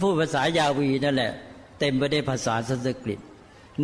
[0.03, 1.33] พูดภาษายาวีนั่นแหละ
[1.81, 3.21] เต็มไปด้วยภาษาสันสกฤต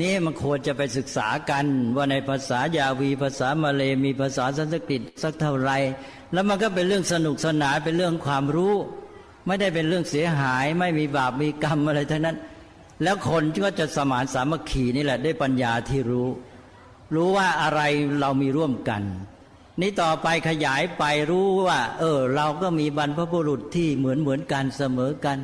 [0.00, 1.64] นี้มันควรจะไปศึกษากัน
[1.96, 5.70] ว่าในภาษายาวีภาษามาเลมีภาษาสันสกฤตสักเท่าไร
[6.32, 8.74] แล้วมันก็เป็นเรื่องสนุกสนานเป็นเรื่องความรู้
[9.46, 12.36] ไม่ได้เป็นเรื่องเสียหาย ไม่มีบาปมีกรรมอะไรทั้งนั้น
[13.02, 16.28] แล้วคนก็จะสมานสามัคคีนี่แหละได้ปัญญาที่รู้
[17.14, 17.80] รู้ว่าอะไร
[18.20, 19.02] เรามีร่วมกัน
[19.80, 25.38] นี้ต่อไปขยายไปรู้ว่า เออ เราก็มีบรรพบุรุษที่เหมือนเหมือนกันเสมอกัน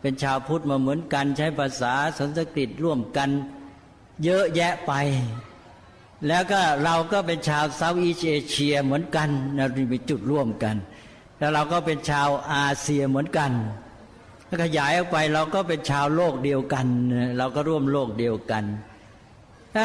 [0.00, 3.30] เป็นชาวพุทธมาเหมือนกัน ใช้ภาษาสันสกฤตร่วมกัน
[4.24, 4.92] เยอะแยะไป
[6.28, 10.76] แล้วก็เราก็เป็นชาวเซาท์อีสเอเชียเหมือนกันนะมีจุดร่วมกัน
[11.40, 13.50] แล้วเราก็เป็นชาวอาเซียเหมือนกัน
[14.48, 16.86] ถ้าขยายออกไปเราก็เป็นชาวโลกเดียวกัน
[17.38, 18.64] เราก็ร่วมโลกเดียวกัน
[19.74, 19.84] ถ้า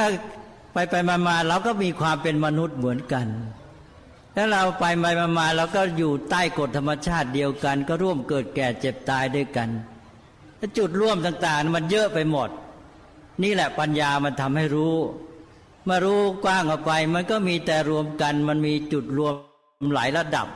[0.74, 3.28] ไปไปมามาเราก็มีความเป็นมนุษย์เหมือนกัน
[4.36, 9.70] ถ้าเราไปไปมามาเราก็อยู่ใต้กฎธรรมชาติเดียวกัน ก็ร่วมเกิดแก่เจ็บตายด้วยกัน
[10.78, 12.50] จุดร่วมต่างๆ มันเยอะไปหมด
[13.44, 14.96] นี่แหละปัญญามันทำให้รู้
[15.90, 19.34] มารู้กว้างออกไป มันก็มีแต่รวมกัน มันมีจุดรวม
[19.94, 20.48] หลายระดับ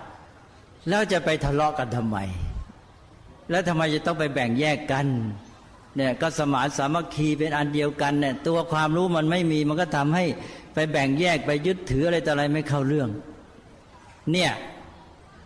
[0.88, 2.18] แล้วจะไปทะเลาะกันทำไม
[3.50, 5.08] แล้วทำไมจะต้องไปแบ่งแยกกัน
[5.96, 10.26] เนี่ยก็สมานสามัคคีเป็นอันเดียวกันเนี่ยตัวความรู้มันไม่มีมันก็ทำให้
[10.74, 13.10] ไปแบ่งแยกไปยึดถืออะไรต่ออะไรไม่เข้าเรื่อง
[14.32, 14.52] เนี่ย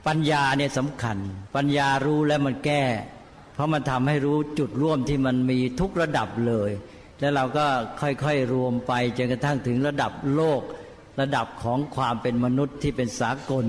[0.07, 1.17] ปัญญาเนี่ยสำคัญ
[1.55, 2.83] ปัญญารู้แล้วมันแก้
[3.53, 6.71] เพราะมันทำให้รู้จุดร่วมที่มันมีทุกระดับเลย
[7.19, 7.65] แล้วเราก็
[8.01, 10.61] ค่อยๆรวมไปจนกระทั่งถึงระดับโลก
[11.21, 13.65] ระดับของความเป็นมนุษย์ที่เป็นสากล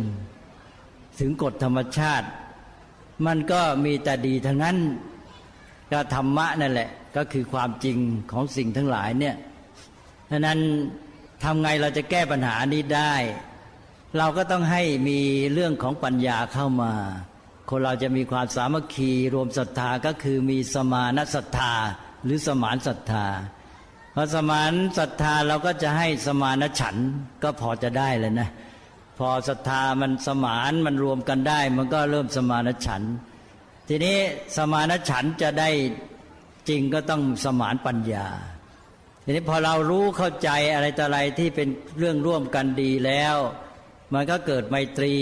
[1.19, 2.27] ถึงกฎธรรมชาติ
[3.27, 4.77] มันก็มีแต่ดีทั้งนั้น
[5.93, 7.99] ก็ธรรมะนั่นแหละ ก็คือความจริง
[8.33, 9.37] ของสิ่งทั้งหลายเนี่ย
[10.31, 10.59] ดังนั้น
[11.43, 13.15] ทำไงเราจะแก้ปัญหานี้ได้
[14.19, 15.21] เราก็ต้องให้มี
[15.53, 16.93] เรื่องของปัญญาเข้ามา
[17.71, 21.73] คนเราจะมีความสามัคคีรวมศรัทธาก็คือมีสมานศรัทธา
[22.25, 23.27] หรือสมานศรัทธา
[24.15, 26.97] พอสมานศรัทธาเราก็จะให้สมานฉัน
[27.43, 28.51] ก็พอจะได้เลยนะ
[29.19, 33.03] พอศรัทธามันสมานมันรวมกันได้ มันก็เริ่มสมานฉัน
[33.89, 34.17] ทีนี้
[34.57, 35.71] สมานฉันจะได้
[36.69, 38.27] จริงก็ต้องสมานปัญญา
[39.25, 43.37] ทีนี้พอเรารู้เข้าใจอะไรต่ออะไรที่เป็นเรื่องร่วมกันดีแล้ว
[44.15, 45.15] มันก็เกิดไมตรี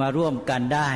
[0.00, 0.90] มาร่วมกันได้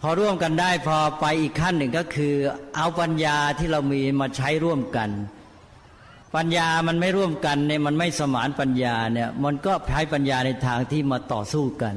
[0.00, 2.34] พอร่วมกันได้พอไปอีกขั้นหนึ่งก็คือ
[2.76, 5.10] เอาปัญญาที่เรามีมาใช้ร่วมกัน
[6.36, 11.94] ปัญญามันไม่ร่วมกันเนี่ยมันไม่สมานปัญญาเนี่ยมันก็ใช้ปัญญาในทางที่มาต่อสู้กัน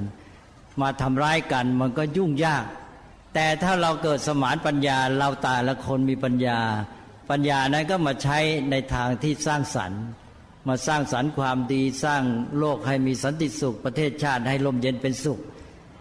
[0.82, 2.66] มาทำร้ายกันมันก็ยุ่งยาก
[3.34, 6.60] แต่ถ้าเราเกิดสมานปัญญาเราตาละคนมีปัญญา
[7.30, 8.38] ปัญญานั้นก็มาใช้
[8.72, 10.02] ในทางที่สร้างสรรค์
[10.68, 12.24] มาสร้างสรรค์ความดีสร้าง
[12.60, 15.40] โลกให้มีสันติสุข ประเทศชาติให้ลมเย็นเป็นสุข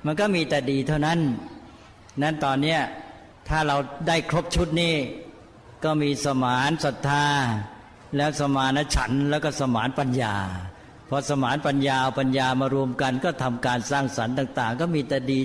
[0.06, 1.18] มันก็มีแต่ดีเท่านั้น
[2.22, 2.80] นั้นตอนเนี้ย
[3.48, 3.76] ถ้าเรา
[4.08, 4.94] ได้ครบชุดนี้
[5.84, 7.26] ก็มีสมานศรัทธา
[8.16, 10.34] แล้วสมานฉันแล้วก็สมานปัญญา
[11.08, 15.40] พอสมานปัญญาปัญญามารวมกันก็ทำการสร้างสรรค์ต่าง ๆ ก็มีแต่ดี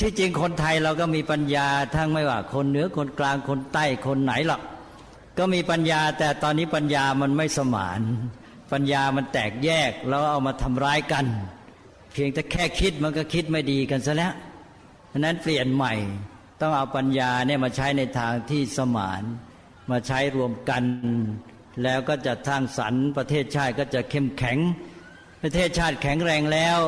[0.00, 4.62] ที่จริงคนไทยเราก็มีปัญญาทั้งไม่ว่า คนเหนือคนกลางคนใต้คนไหนหรอก
[5.38, 8.00] ก็มีปัญญาแต่ตอนนี้ปัญญามันไม่สมาน
[8.72, 11.26] ปัญญามันแตกแยกแล้วเอามาทำร้ายกัน
[12.12, 14.34] เพียงแต่แค่คิดมันก็คิดไม่ดีกันซะแล้ว
[15.12, 15.94] ฉะนั้นเปลี่ยนใหม่
[16.60, 19.22] ต้องเอาปัญญาเนี่ยมาใช้ในทางที่สมาน
[19.90, 20.82] มาใช้รวมกัน
[21.82, 24.58] แล้วก็จะทางสรรค์ประเทศชาติก็จะเข้มแข็ง
[25.42, 26.78] ประเทศชาติแข็งแรงแล้ว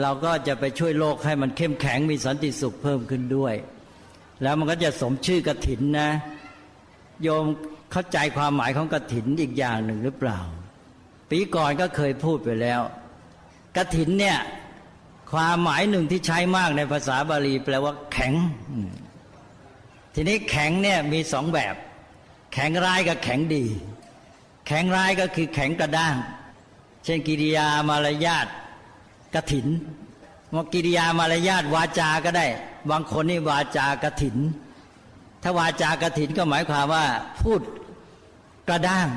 [0.00, 3.54] เราก็จะไปช่วยโลกให้มันเข้มแข็งมีสันติสุขเพิ่มขึ้นด้วย
[4.42, 6.10] แล้วมันก็จะสมชื่อกระถินนะ
[7.22, 7.44] โยม
[7.92, 10.38] เข้าใจความหมายของกระถินอีกอย่างหนึ่งหรือเปล่า
[11.30, 12.80] ปีก่อนก็เคยพูดไปแล้ว
[13.76, 14.38] กระถินเนี่ย
[15.32, 18.32] ความหมายหนึ่งที่ใช้มากในภาษาบาลีแปลว่า แข็ง
[20.14, 21.74] ทีนี้แข็งเนี่ยมีสองแบบ
[22.52, 23.64] แข็งร้ายกับแข็งดี
[24.66, 26.14] แข็งร้ายก็คือแข็งกระด้าง
[27.04, 28.46] เช่นกิริยามารยาท
[29.34, 29.66] กระถิน
[30.54, 32.46] ว่ากิริยามารยาทวาจาก็ได้
[32.90, 34.36] บางคนนี่วาจากระถิน
[35.42, 37.04] ถ้าวาจากระถินก็หมายความว่า
[37.40, 37.60] พูด
[38.68, 39.08] กระด้าง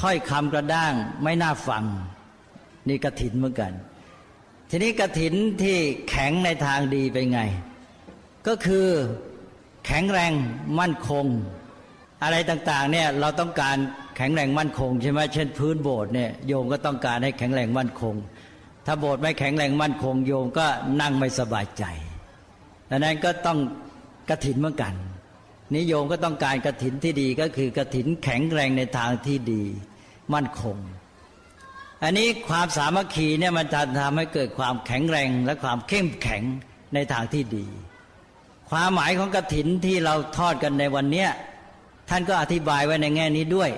[0.00, 1.84] ถ้อยคำกระด้างไม่น่าฟัง
[2.88, 3.72] นี่กระถินเหมือนกัน
[4.70, 5.76] ทีนี้กระถินที่
[6.08, 7.40] แข็งในทางดีเป็นไง
[8.46, 8.86] ก็คือ
[9.86, 10.32] แข็งแรง
[10.78, 11.26] มั่นคง
[12.22, 13.76] อะไรต่างๆเนี่ยเราต้องการ
[14.16, 18.14] แข็งแรงมั่นคงใช่ไหมเช่นพื้นโบสถ์เนี่ยโยมก็ต้องการให้แข็งแรงมั่นคง
[18.86, 20.66] ถ้าโบสถ์ไม่แข็งแรงมั่นคง โยมก็
[21.00, 21.84] นั่งไม่สบายใจ
[22.90, 23.58] ดังนั้นก็ต้อง
[24.30, 24.94] กระถินเหมือนกัน
[25.76, 29.62] นิโยมก็ต้องการกระถินที่ดีก็คือกระถินแข็งแรงในทางที่ดี
[30.34, 30.76] มั่นคง
[32.02, 36.42] อันนี้ความสามัคคีเนี่ยมันจะทำให้เกิดความแข็งแรงและความเข้มแข็ง
[36.94, 37.66] ในทางที่ดี
[38.70, 41.30] ความหมายของกระถินที่เราทอดกันในวันเนี้ย
[42.14, 43.70] ท่านก็อธิบายไว้ในแง่นี้ด้วย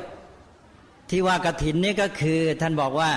[1.11, 3.13] ที่ว่ากระถินนี่ก็คือท่านบอกว่า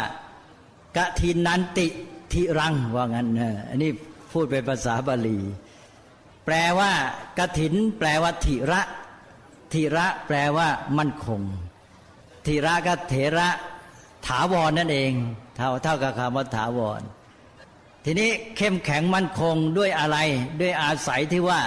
[0.97, 1.88] กระถินนันติ
[2.34, 3.91] ทิรังว่างั้นนะอันนี้
[4.32, 5.39] พูดเป็นภาษาบาลี
[6.45, 6.91] แปลว่า
[7.39, 8.82] กระถิน แปลว่าทิระ
[9.73, 11.41] ทิระแปลว่ามั่นคง
[12.45, 13.49] ทิระก็เถระ
[14.27, 15.12] ถาวรนั่นเอง
[15.56, 17.01] เท่าเท่ากับคำว่าถาวร
[18.06, 20.17] ทีนี้เข้มแข็งมั่นคงด้วยอะไร
[20.62, 21.62] ด้วยอาศัยที่ว่า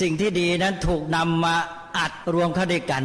[0.00, 1.56] สิ่งที่ดีนั้นถูกนำมา
[1.98, 3.04] อัดรวมเข้าด้วยกัน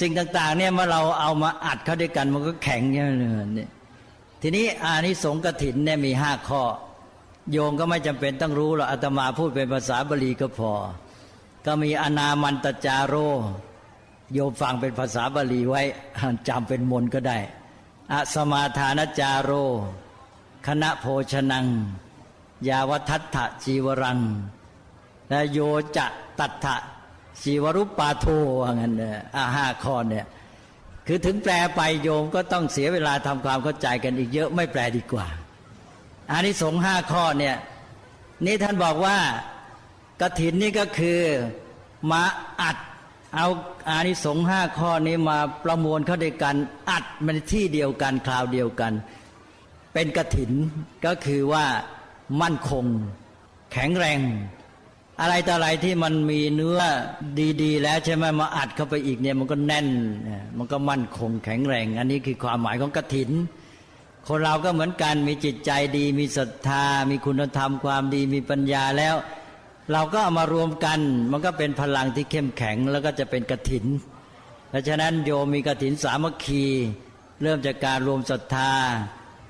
[0.00, 3.08] สิ่งต่าง ๆ เนี่ยเมื่อเราเอามาอัดเข้าด้วยกันมันก็แข็งอย่าง
[3.58, 3.68] นี้
[4.42, 6.62] ทีนี้อานิสงส์กถินเนี่ยมีห้าข้อ
[7.50, 10.72] โยงก็ไม่จำเป็นต้องรู้หรอกอาตมาพูดเป็นภาษาบาลีก็พอ
[11.66, 13.14] ก็มีอนามันตจาโร
[14.32, 15.82] โยมฟังเป็นภาษาบาลีไว้
[16.48, 17.38] จำเป็นมนก็ได้
[18.12, 19.52] อสมาทานจาโร
[20.66, 21.66] คณะโภชนัง
[22.68, 24.18] ยาวัทัตถจีวรัง
[25.28, 25.58] และโย
[25.96, 26.06] จะ
[26.38, 26.76] ตัตถะ
[27.42, 28.26] ชีวรุปปาโท
[28.62, 30.26] ว่างั้นเนี่ยอาห้าข้อเนี่ย
[31.06, 35.26] คือถึงแปลไปโยมก็ต้องเสียเวลาทำความเข้าใจกันอีกเยอะไม่แปลดีกว่า
[36.30, 37.56] อานิสงส์ห้าข้อเนี่ย
[38.46, 39.18] นี่ท่านบอกว่า
[40.20, 41.20] กระถินนี่ก็คือ
[42.10, 42.22] มา
[42.60, 42.76] อัด
[43.34, 43.46] เอา
[43.88, 46.56] อานิสงส์ห้าข้อนี้มาประมวลเข้าด้วยกัน
[46.90, 48.92] อัดมันที่เดียวกันคราวเดียวกัน
[49.92, 50.52] เป็นกระถิน
[51.06, 51.66] ก็คือว่า
[52.42, 52.84] มั่นคง
[53.72, 54.20] แข็งแรง
[55.20, 56.80] อะไรต่ออะไรที่มันมีเนื้อ
[57.62, 59.88] ดี ๆ แล้วใช่ไหมมาอัดเข้าไปอีกเนี่ยมันก็แน่น
[60.56, 63.30] มันก็มั่นคงแข็งแรง อันนี้คือความหมายของกระถิน
[64.28, 69.14] คนเราก็เหมือนกันมีจิตใจดี มีศรัทธา มีคุณธรรมความดีมีปัญญาแล้ว
[69.92, 71.00] เราก็เอามารวมกัน
[71.30, 73.84] มันก็เป็นพลังที่เข้มแข็งแล้วก็จะเป็นกระถิน
[74.70, 76.64] เพราะฉะนั้นโยมมีกระถินสามัคคี
[77.42, 78.72] เริ่มจากการรวมศรัทธา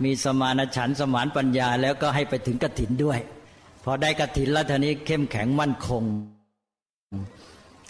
[0.05, 3.18] มีสมานฉันสมานปัญญา แล้วก็ให้ไปถึงกระถินด้วย
[3.84, 6.02] พอได้กระถินแล้วทีนี้เข้มแข็งมั่นคง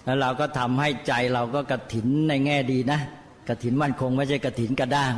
[0.05, 3.01] แล้วเราก็ทำให้ใจเราก็กระถินในแง่ดีนะ
[3.49, 5.15] กระถินมั่นคงไม่ใช่กระถินกระด้าง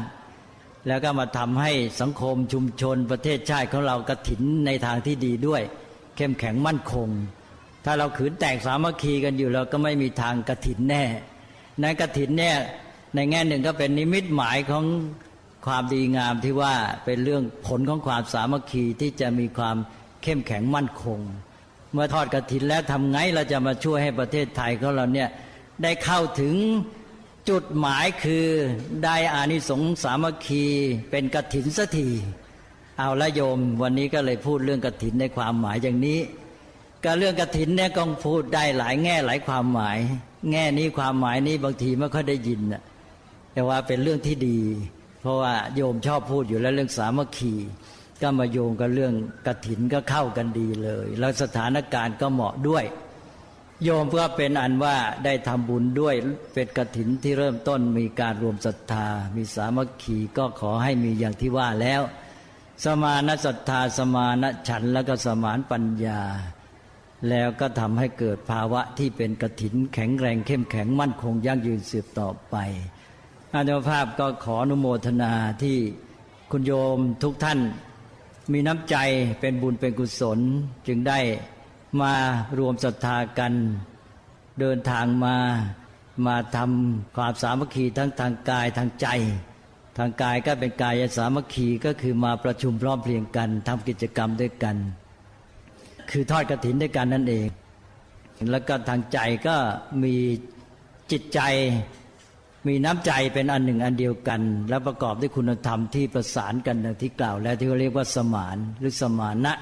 [0.87, 5.63] แล้วก็มาทำให้สังคมชุมชนประเทศชาติของเรากระถินในทางที่ดีด้วย
[6.17, 7.09] เข้มแข็งมั่นคง
[7.85, 11.05] ถ้าเราขืนแตกสามัคคีกันอยู่เราก็ไม่มีทางกระถินแน่
[11.81, 12.57] ในกระถินเนี่ย
[13.15, 14.85] ในแง่หนึ่งก็เป็นนิมิตหมายของ
[15.67, 19.77] ความดีงามที่ว่าเป็นเรื่องผลของความสามัคคีที่จะมีความ
[20.23, 21.21] เข้มแข็งมั่นคง
[21.93, 25.29] เมื่อทอดกระถินแล้วทำไงเราจะมาช่วยให้ประเทศไทยของเราเนี่ย
[25.83, 26.55] ได้เข้าถึง
[27.49, 28.47] จุดหมายคือ
[29.05, 30.65] ได้อานิสงส์สามัคคี
[31.11, 32.09] เป็นกระถินสักที
[32.99, 36.19] เอาละโยม วันนี้ก็เลยพูดเรื่องกระถินในความหมายอย่างนี้
[37.05, 39.99] ก็เรื่องกระถินเนี่ยก็พูดได้หลายแง่หลายความหมาย
[40.51, 42.61] แง่นี้ความหมายนี้บางทีไม่ค่อยได้ยิน
[43.53, 44.59] แต่ว่าเป็นเรื่องที่ดี
[45.21, 47.55] เพราะว่าโยมชอบพูดอยู่แล้วเรื่องสามัคคี
[48.23, 49.15] ก็มาโยงกับเรื่อง
[49.47, 52.85] กระถินก็เข้ากันดีเลย แล้วสถานการณ์ก็เหมาะด้วย
[53.85, 56.15] โยมเพื่อเป็นอันว่าได้ทำบุญด้วย
[56.55, 62.03] เป็นกระถินที่เริ่มต้นมีการรวมศรัทธา มีสามัคคีก็ขอให้มีอย่างที่ว่าแล้ว
[62.85, 66.23] สมานศรัทธาสมานฉันแล้วก็สมานปัญญา
[67.29, 72.57] แล้วก็ทำให้เกิดภาวะที่เป็นกระถินแข็งแรงเข้มแข็งมั่นคงยั่งยืนสืบต่อไป
[73.53, 75.77] อาจารย์ภาพก็ขออนุโมทนาที่
[76.51, 77.59] คุณโยมทุกท่าน
[78.53, 78.97] มีน้ำใจ
[79.41, 80.39] เป็นบุญเป็นกุศล
[80.87, 81.19] จึงได้
[82.01, 82.13] มา
[82.59, 83.53] รวมศรัทธากัน
[84.61, 85.37] เดินทางมา
[86.27, 89.07] มาทำความสามัคคีทั้งทางกายทางใจ
[89.99, 94.77] ทางกายก็เป็นกายสามัคคีก็คือมาประชุมพร้อมเพรียงกันทำกิจกรรมด้วยกัน
[96.11, 97.49] คือทอดกระถินด้วยกันนั่นเอง
[98.51, 99.57] แล้วก็ทางใจก็
[100.03, 100.15] มี
[101.13, 101.41] จิตใจ
[102.67, 109.53] มีน้ำใจเป็นอันหนึ่งอันเดียวกัน แล้วประกอบด้วยคุณธรรมที่ประสานกันดังที่กล่าว แล้วที่เขาเรียกว่าสมานหรือสมานะ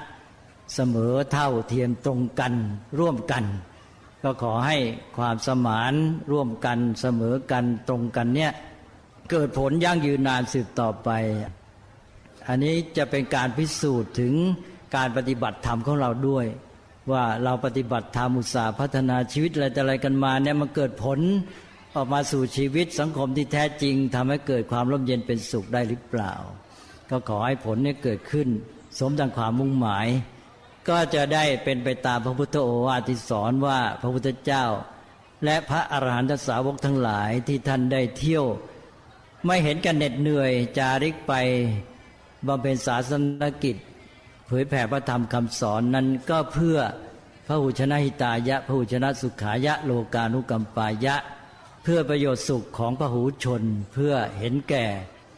[0.73, 2.53] เสมอเท่าเทียมตรงกัน
[2.99, 3.43] ร่วมกัน
[4.23, 4.77] ก็ขอให้
[5.17, 5.93] ความสมาน
[6.31, 8.51] ร่วมกันเสมอกันตรงกันเนี่ย
[9.31, 11.09] เกิดผลยั่งยืนนานสืบต่อไป
[12.47, 14.33] อันนี้จะเป็นการพิสูจน์ถึง
[14.95, 16.45] การปฏิบัติธรรมของเราด้วย
[17.11, 21.19] ว่าเราปฏิบัติธรรมอุตสาห์พัฒนาชีวิตอะไรแต่อะไรกันมาเนี่ยมันเกิดผล
[21.95, 26.33] ออกมาสู่ชีวิตสังคมที่แท้จริงทำให้เกิดความร่มเย็นเป็นสุขได้หรือเปล่า
[27.09, 28.47] ก็ขอให้ผลนี้เกิดขึ้น
[28.99, 30.07] สมดังความมุ่งหมาย
[30.89, 34.65] ก็จะได้เป็นไปตามพระพุทธโอวาทที่สอนว่าพระพุทธเจ้า
[35.45, 38.45] และพระอรหันตสาวกทั้งหลายที่ท่านได้เที่ยว
[39.45, 41.33] ไม่เห็นกันเหน็ดเหนื่อยจาริกไป
[42.47, 43.75] บำเพ็ญศาสนกิจ
[44.47, 46.77] เผยแผ่พระธรรมคำสอนนั้นก็เพื่อ
[47.47, 51.15] พระหุชนะหิตายะพระหุชนะสุขายะโลกานุกัมปายะ
[51.87, 54.85] เพื่อประโยชน์สุขของพหูชน เพื่อเห็นแก่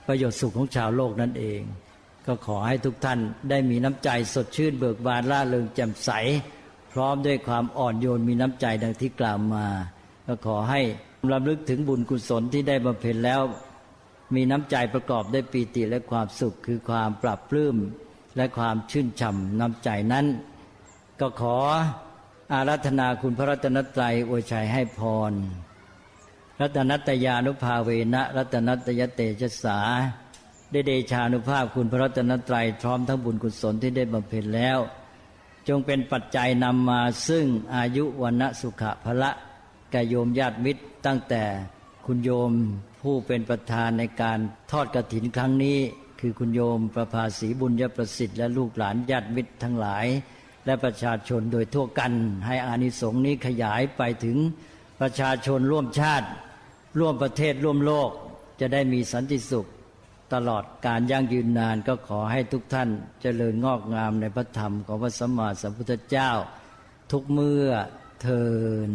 [0.07, 1.61] ประโยชน์สุขของชาวโลกนั่นเอง
[2.27, 6.09] ก็ขอให้ทุกท่านได้มีน้ำใจสดชื่นเบิกบานล่าเริงแจ่มใส
[6.93, 9.65] พร้อมด้วยความอ่อนโยนมีน้ำใจดังที่กล่าวมา
[10.27, 10.81] ก็ขอให้
[11.31, 13.41] รำลึกถึงบุญกุศลที่ได้บำเพ็ญแล้ว
[14.35, 17.75] มีน้ำใจประกอบด้วยปีติและความสุขคือความปรับปลื้ม
[18.37, 20.25] และความชื่นช่ำน้ำใจนั้น
[21.19, 21.57] ก็ขอ
[22.53, 25.33] อารัธนาคุณพระรัตนตรัยอวยชัยให้พร
[26.61, 29.79] รัตนัตยานุภาเวนะรัตนัตยเตชะสา
[30.71, 34.77] ได้เดชานุภาพคุณพระรัตนตรัยพร้อมทั้งบุญกุศลที่ได้บำเพ็ญแล้ว
[35.67, 37.45] จงเป็นปัจจัยนำมาซึ่ง
[37.75, 39.31] อายุวันสุขะพละ
[39.93, 41.43] กโยมญาติมิตรตั้งแต่
[42.05, 42.51] คุณโยม
[43.01, 44.39] ผู้เป็นประธานในการ
[44.71, 45.79] ทอดกระถินครั้งนี้
[46.19, 50.05] คือคุณโยมประภาสีบุญยประสิทธิ์และลูกหลานญาติมิตรทั้งหลาย
[50.65, 52.13] และประชาชนโดยทั่วกัน
[52.45, 54.37] ให้อานิสงส์นี้ขยายไปถึง
[55.01, 56.27] ประชาชนร่วมชาติ
[56.99, 58.11] ร่วมประเทศร่วมโลก
[58.59, 59.67] จะได้มีสันติสุข
[60.33, 62.89] ตลอดการยั่งยืนนานก็ขอให้ทุกท่าน
[63.21, 66.31] เจริญงอกงามในพระธรรมของพระสัมมาสัมพุทธเจ้า
[67.11, 67.67] ทุกเมื่อ
[68.21, 68.45] เทิ
[68.89, 68.91] น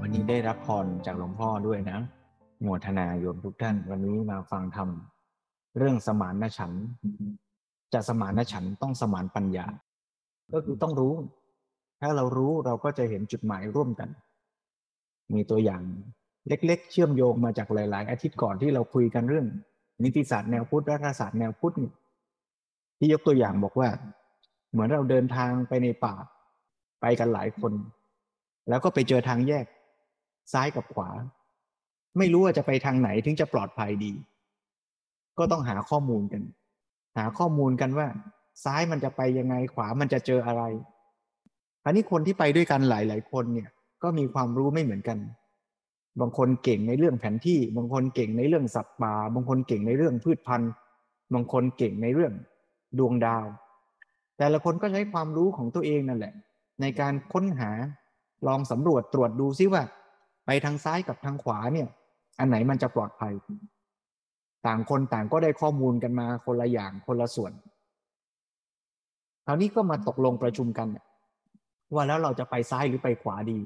[0.00, 1.98] วันนี้ได้รับพรจากหลวงพ่อด้วยนะ
[2.62, 4.88] โมทนาโยมทุกท่าน วันนี้มาฟังธรรม
[5.78, 6.86] เรื่องสมานฉันท์
[7.94, 9.66] จะสมานฉันต้องสมานปัญญา
[10.52, 11.14] ก็คือต้องรู้
[12.00, 14.08] ถ้าเรารู้เราก็จะเห็นจุดหมายร่วมกัน
[15.34, 15.82] มีตัวอย่าง
[16.48, 19.46] เล็ก ๆ เชื่อมโยงมาจากหลาย ๆ อาทิตย์ก่อนที่เราคุยกันเรื่อง
[20.02, 21.74] นิติศาสตร์แนวพุทธรัฐศาสตร์แนวพุทธ
[22.98, 23.88] ที่ยกตัวอย่างบอกว่า
[24.70, 26.14] เหมือนเราเดินทางไปในป่า
[27.00, 27.72] ไปกันหลายคน
[28.68, 29.66] แล้วก็ไปเจอทางแยก
[30.52, 31.08] ซ้ายกับขวา
[32.18, 34.12] ไม่รู้ว่าจะไปทางไหนถึงจะปลอดภัยดี
[35.38, 36.42] ก็ต้องหาข้อมูลกัน
[37.16, 38.06] หาข้อมูลกันว่า
[38.64, 40.62] ซ้ายมันจะไปยังไงขวามันจะเจออะไร
[41.84, 43.68] อันนี้คนที่ไปด้วยกันหลาย ๆ คนเนี่ย
[44.02, 45.18] ก็มีความรู้ไม่เหมือนกัน
[46.20, 50.70] บางคนเก่งในเรื่องแผนที่ บางคนเก่งในเรื่องสัตว์ป่า บางคนเก่งในเรื่องพืชพันธุ์
[51.34, 52.32] บางคนเก่งในเรื่อง
[52.98, 53.44] ดวงดาว
[54.38, 56.34] แต่ละคนก็ใช้ความรู้ของตัวเองนั่นแหละ
[56.80, 57.70] ในการค้นหา
[58.46, 59.82] ลองสำรวจตรวจดูซิว่า
[60.46, 61.88] ไปทางซ้ายกับทางขวาเนี่ย
[62.38, 63.32] อันไหนมันจะปลอดภัย
[64.66, 67.52] ต่างคนต่างก็ได้ข้อมูลกันมาคนละอย่างคนละส่วน
[69.46, 70.88] คราวนี้ก็มาตกลงประชุมกัน
[71.94, 73.58] ว่าแล้วเราจะไปซ้ายหรือไปขวาดี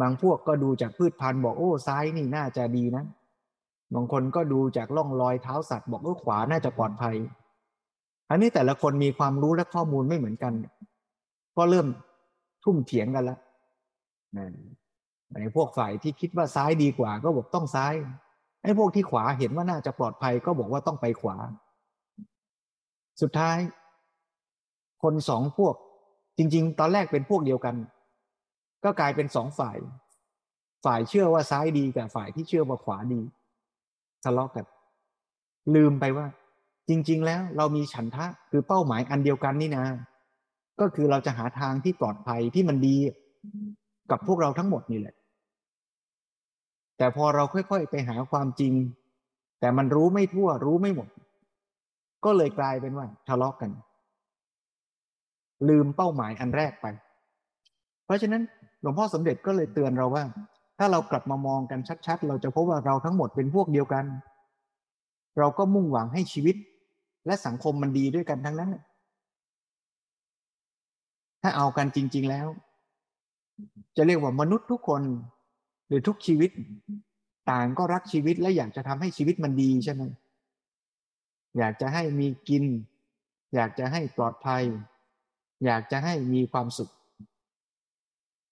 [0.00, 3.04] บางพวกก็ดูจากพืชพันธุ์บอกโอ้ซ้ายนี่น่าจะดีนะ
[3.94, 7.16] บางคนก็ดูจากร่องรอยเท้าสัตว์บอกเออขวาน่าจะปลอดภัย
[8.30, 10.52] อันนี้แต่ละคนมีความรู้และข้อมูลไม่เหมือนกัน
[11.56, 11.86] ก็เริ่ม
[12.64, 13.38] ทุ่มเถียงกันแล้ว
[15.32, 17.94] ไอ้พวกฝ่ายที่คิดว่าซ้ายดีกว่าก็บอกต้องซ้าย
[18.62, 21.36] ไอ้พวกที่ขวาเห็นว่าน่าจะปลอดภัยก็บอกว่าต้องไปขวา
[23.22, 23.58] สุดท้าย
[25.02, 25.74] คนสองพวก
[26.38, 27.74] จริง ๆ ตอนแรกเป็นพวกเดียวกัน
[28.84, 29.76] ก็กลายเป็นสองฝ่าย
[30.84, 33.20] ฝ่ายเชื่อว่าซ้ายดีกับฝ่ายที่เชื่อว่าขวาดี
[34.24, 34.64] ทะเลาะกัน
[35.74, 36.26] ลืมไปว่า
[36.88, 39.84] จริง ๆ แล้วเรามีฉันทะคือเป้าหมายอันเดียวกันนี่นะ
[40.80, 42.96] ก็คือเราจะหาทางที่ปลอดภัยที่มันดี
[44.10, 45.14] กับพวกเราทั้งหมดนี่แหละ
[46.98, 48.72] แต่พอเราค่อยๆ ไปหาความจริง
[49.60, 51.08] แต่มันรู้ไม่ทั่ว รู้ไม่หมด
[52.24, 53.70] ก็เลยกลายเป็นว่า ทะเลาะกกัน
[55.68, 56.86] ลืมเป้าหมายอันแรกไป
[58.04, 58.42] เพราะฉะนั้น
[58.80, 60.24] หลวงพ่อสมเด็จก็เลยเตือนเราว่า
[60.78, 64.04] ถ้าเรากลับมามองกันชัด ๆ เราจะพบว่าเราทั้งหมดเป็นพวกเดียวกัน
[65.38, 66.56] เราก็มุ่งหวังให้ชีวิต
[67.26, 68.70] และสังคมมันดีด้วยกันทั้งนั้น
[71.42, 72.46] ถ้าเอากันจริง ๆแล้ว
[73.96, 75.02] จะเรียกว่ามนุษย์ทุกคน
[75.88, 76.50] หรือทุกชีวิต
[77.50, 80.02] ต่างก็รักชีวิตและอยากจะทำให้ชีวิตมันดีใช่ไหม
[81.58, 82.64] อยากจะให้มีกิน
[83.54, 84.62] อยากจะให้ปลอดภัย
[85.64, 86.90] อยากจะให้มีความสุข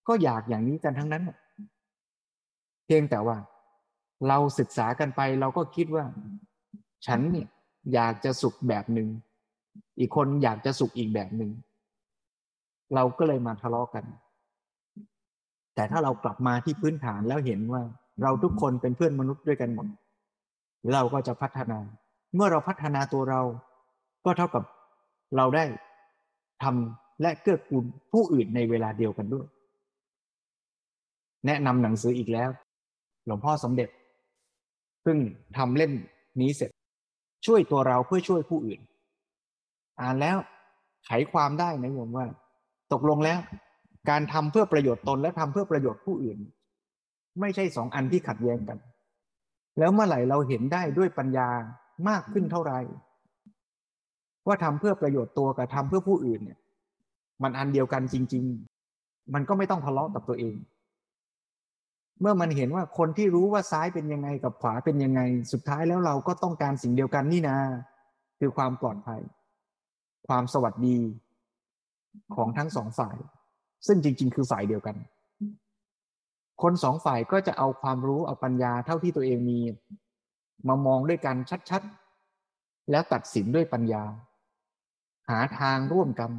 [0.08, 1.22] ก็อยากอย่างนี้กันทั้งนั้น
[2.86, 3.36] เพียงแต่ว่า
[4.28, 6.04] เราศึกษากันไปเราก็คิดว่า
[7.06, 7.48] ฉันเนี่ย
[7.94, 9.08] อยากจะสุขแบบหนึ่ง
[9.98, 11.50] อีกคนอยากจะสุขอีกแบบหนึ่ง
[12.94, 14.04] เราก็เลยมาทะเลาะกัน
[15.74, 17.82] แต่ถ้าเรากลับมาที่พื้นฐานแล้วเห็นว่า
[18.22, 19.86] เราทุกคนเป็นเพื่อนมนุษย์ด้วยกันหมด
[20.92, 21.78] เราก็จะพัฒนา
[22.34, 23.40] เมื่อเราพัฒนาตัวเรา
[24.24, 24.64] ก็เท่ากับ
[25.36, 25.64] เราได้
[26.62, 29.46] ทำและเกื้อกูลผู้อื่นในเวลาเดียวกันด้วย
[31.46, 32.50] แนะนำหนังสืออีกแล้ว
[33.26, 33.88] หลวงพ่อสมเด็จ
[35.02, 35.18] เพิ่ง
[35.58, 35.92] ทำเล่ม
[36.40, 36.70] นี้เสร็จ
[37.46, 38.80] ช่วยตัวเราเพื่อช่วยผู้อื่น
[40.00, 40.36] อ่านแล้ว
[41.06, 42.26] ไขความได้นะโยมว่า
[42.92, 43.38] ตกลงแล้ว
[44.10, 46.38] การทำเพื่อประโยชน์ตนและทำเพื่อประโยชน์ผู้อื่น
[47.40, 48.78] ไม่ใช่สองอันที่ขัดแย้งกัน
[49.78, 51.48] แล้วเมื่อไหร่เราเห็นได้ด้วยปัญญา
[52.08, 52.78] มากขึ้นเท่าไหร่
[54.46, 56.58] ว่าทำเพื่อประโยชน์ตัวกับทำเพื่อผู้อื่นเนี่ย
[57.42, 58.44] มันอันเดียวกันจริง
[58.88, 60.56] ๆ มันก็ไม่ต้องทะเลาะกับตัวเอง
[62.20, 65.20] เมื่อมันเห็นว่าคนที่รู้ว่าซ้ายเป็นยังไงกับขวาเป็นยังไง
[65.52, 67.56] สุดท้ายแล้วเราก็ต้องการสิ่งเดียวกันนี่นา
[68.40, 69.20] คือความปลอดภัย
[70.28, 70.96] ความสวัสดี
[72.36, 73.16] ของทั้งสองฝ่าย
[73.86, 74.96] ซึ่งจริง ๆ คือฝ่ายเดียวกัน
[76.62, 79.58] คนสองฝ่ายก็จะเอาความรู้เอาปัญญาเท่าที่ตัวเองมี
[80.68, 81.36] มามองด้วยกัน
[81.70, 84.02] ชัดๆ แล้วตัดสินด้วยปัญญา
[85.30, 86.30] หาทางร่วมกัน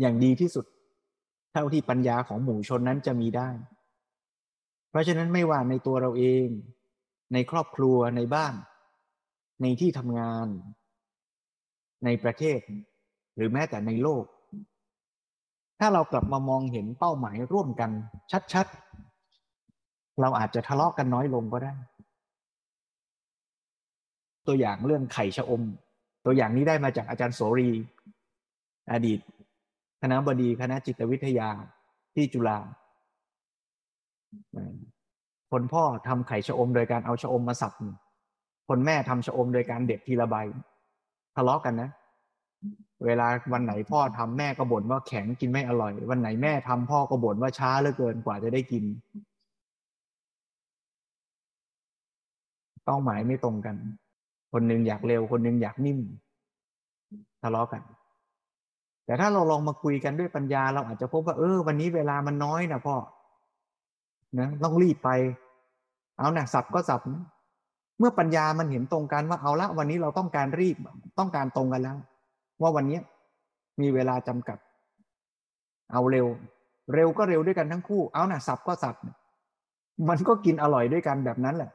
[0.00, 0.66] อย่างดีที่สุด
[1.52, 3.48] เท่าที่ปัญญาของหมู่ชนนั้นจะมีได้
[4.90, 6.46] เพราะฉะนั้นไม่ว่าในตัวเราเอง
[7.32, 8.54] ในครอบครัวในบ้าน
[9.62, 10.46] ในที่ทำงาน
[12.04, 12.58] ในประเทศ
[13.36, 14.24] หรือแม้แต่ในโลก
[15.84, 17.90] ถ้าเรากลับมามองเห็นเป้าหมายร่วมกัน
[18.52, 21.72] ชัดๆ เราอาจจะทะเลาะกันน้อยลงก็ได้
[24.46, 25.62] ตัวอย่างเรื่องไข่ชะอม
[26.24, 27.70] ตัวอย่างนี้ได้มาจากอาจารย์โสรี
[28.92, 29.20] อดีต
[30.02, 31.48] คณะบดีคณะจิตวิทยา
[32.14, 32.58] ที่จุฬา
[35.50, 37.72] คนพ่อทำไข่ชะอมโดยการเอาชะอมมาสับ
[38.68, 40.36] คนแม่ทำชะอมโดยการเด็ดทีละใบ
[41.36, 41.90] ทะเลาะกันนะ
[43.06, 48.84] เวลาวันไหนพ่อทำแม่ก็บ่นว่าแข็งกินไม่อร่อย วันไหนแม่ทำพ่อก็บ่นว่าช้าเหลือเกินกว่าจะได้กิน
[52.84, 53.76] เป้าหมายไม่ตรงกัน
[54.52, 55.98] คนหนึ่งอยากเร็ว คนหนึ่งอยากนิ่ม
[57.42, 57.82] ทะเลาะกัน
[59.06, 62.96] แต่ถ้าเราลองมาคุยกันด้วยปัญญา เราอาจจะพบว่าเออ วันนี้เวลามันน้อยนะพ่อ
[64.38, 65.10] นะต้องรีบไป
[66.18, 67.24] เอานะสับก็สับนะ
[67.98, 70.76] เมื่อปัญญามันเห็นตรงกันว่าเอาละวันนี้เราต้องการรีบ
[71.18, 71.96] ต้องการตรงกันแล้ว
[72.62, 73.00] ว่าวันนี้
[73.80, 74.58] มีเวลาจำกัด
[75.92, 76.26] เอาเร็ว
[76.94, 78.96] เร็วก็เร็วด้วยกันทั้งคู่ เอานะสับก็สับ
[80.08, 81.70] มันก็กินอร่อยด้วยกันแบบนั้นแหละ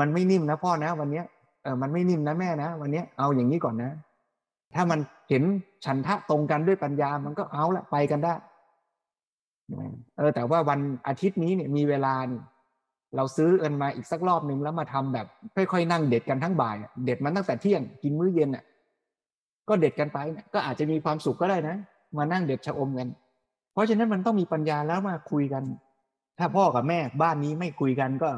[0.00, 1.22] มันไม่นิ่มนะพ่อนะ วันนี้
[1.62, 3.92] เออมันไม่นิ่มนะแม่นะวันนี้เอาอย่างนี้ก่อนนะ
[4.74, 5.42] ถ้ามันเห็น
[5.84, 8.34] ฉันทะตรงกันด้วยปัญญามันก็เอาละไปกันได้
[10.16, 12.40] เออแต่ว่าวันอาทิตย์นี้เนี่ยมีเวลานี่
[13.16, 18.64] เราซื้อเอินมาอีกสักรอบหนึ่งแล้วมาทำแบบ ค่อยๆนั่งเด็ดกันทั้งบ่าย เด็ดมันตั้งแต่เที่ยงกินมื้อเย็นอะ
[19.70, 20.18] ก็เด็ดกันไป
[20.54, 21.76] ก็อาจจะมีความสุขก็ได้นะ
[22.18, 23.08] มานั่งเด็ดชะอมกัน
[23.72, 25.64] เพราะฉะนั้นมันต้องมีปัญญาแล้วมาคุยกัน
[26.38, 28.30] ถ้าพ่อกับแม่บ้านนี้ไม่คุยกันก็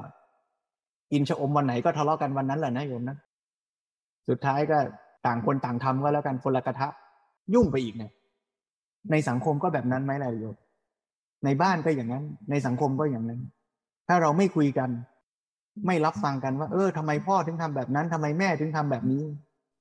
[1.12, 3.16] กินชะอมวันไหนก็ทะเลาะกันวันนั้นแหละนะโยมนะ
[4.28, 4.78] สุดท้ายก็
[5.26, 6.89] ต่างคนต่างทำก็แล้วกันคนละกระทะ
[7.55, 8.12] ยุ่งไปอีกเนี่ย
[9.11, 10.57] ในสังคมก็แบบนั้นไหมล่ะโยม
[11.45, 13.41] ในบ้านก็อย่างนั้น ในสังคมก็อย่างนั้น
[14.09, 14.91] ถ้าเราไม่คุยกัน
[15.87, 19.22] ไม่รับฟังกันว่า เออทำไมพ่อถึงทำแบบนั้นทำไมแม่ถึงทำแบบนี้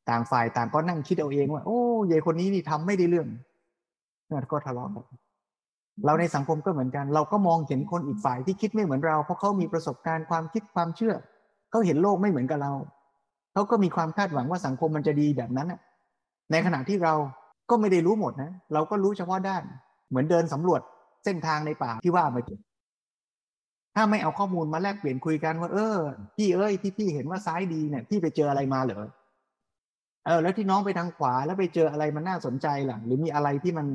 [0.10, 1.80] ต่างฝ่ายต่างก็นั่งคิดเอาเองว่าโอ้
[2.10, 3.28] ยายคนนี้นี่ทำไม่ได้เรื่อง
[4.30, 5.06] นั่นก็ทะเลาะกัน
[6.06, 11.14] เราในสังคมก็เหมือนกัน เราก็มองเห็นคนอีกฝ่ายที่คิดไม่เหมือนเรา เพราะเขามีประสบการณ์ความคิดความเชื่อ
[11.72, 12.74] เขาเห็นโลกไม่เหมือนกับเรา
[13.54, 15.74] เขาก็มีความคาดหวังว่าสังคมมันจะดีแบบนั้น
[16.52, 17.14] ในขณะที่เรา
[17.70, 19.64] ก็ไม่ได้รู้หมดนะ เราก็รู้เฉพาะด้าน
[20.10, 20.82] เหมือนเดินสำรวจ
[21.26, 22.52] เส้นทางในป่าที่ว่ามาจ
[23.96, 25.98] ถ้าไม่เอาข้อมูลมาแลกเปลี่ยนคุยกันว่า เออ
[26.38, 29.04] พี่เอ้ยที่พี่เห็นว่าซ้ายดีเนี่ยพี่ไปเจออะไรมาเหรอ
[30.26, 33.88] เออแล้วที่น้องไปทางขวาแล้วไปเจออะไรมันน่าสนใจล่ะ หรือมีอะไรที่มัน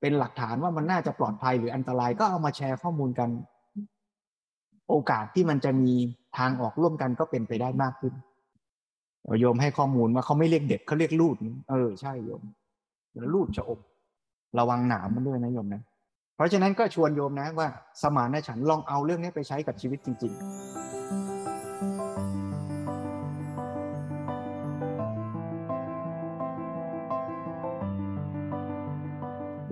[0.00, 3.28] เป็นหลักฐานว่ามันน่าจะปลอดภัยหรืออันตรายก็เอามาแชร์ข้อมูลกัน
[4.88, 5.92] โอกาสที่มันจะมี
[6.38, 8.14] ทางออกร่วมกันก็เป็นไปได้มากขึ้น
[9.40, 11.36] โยมให้ข้อมูลว่าเขาไม่เรียกเด็กเขาเรียกลูด
[11.70, 12.42] เออใช่โยม
[13.16, 13.80] แล้วลูดจะอบ
[14.58, 15.82] ระวังหนามมันด้วยนะโยมนะ
[16.36, 17.68] เพราะฉะนั้นก็ชวนโยมนะว่า
[18.02, 21.19] สมานฉันลองเอาเรื่องนี้ไปใช้กับชีวิตจริง ๆ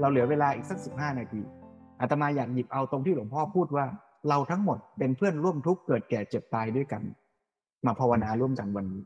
[0.00, 1.40] เราเหลือเวลาอีกสักสิบห้านาที
[2.00, 3.86] อาตมาอยากหยิบเอาตรงที่หลวงพ่อพูดว่า
[4.28, 7.02] เราทั้งหมดเป็นเพื่อนร่วมทุกข์เกิดแก่เจ็บตายด้วยกัน
[7.86, 9.02] มาภาวนาร่วมกันวันนี้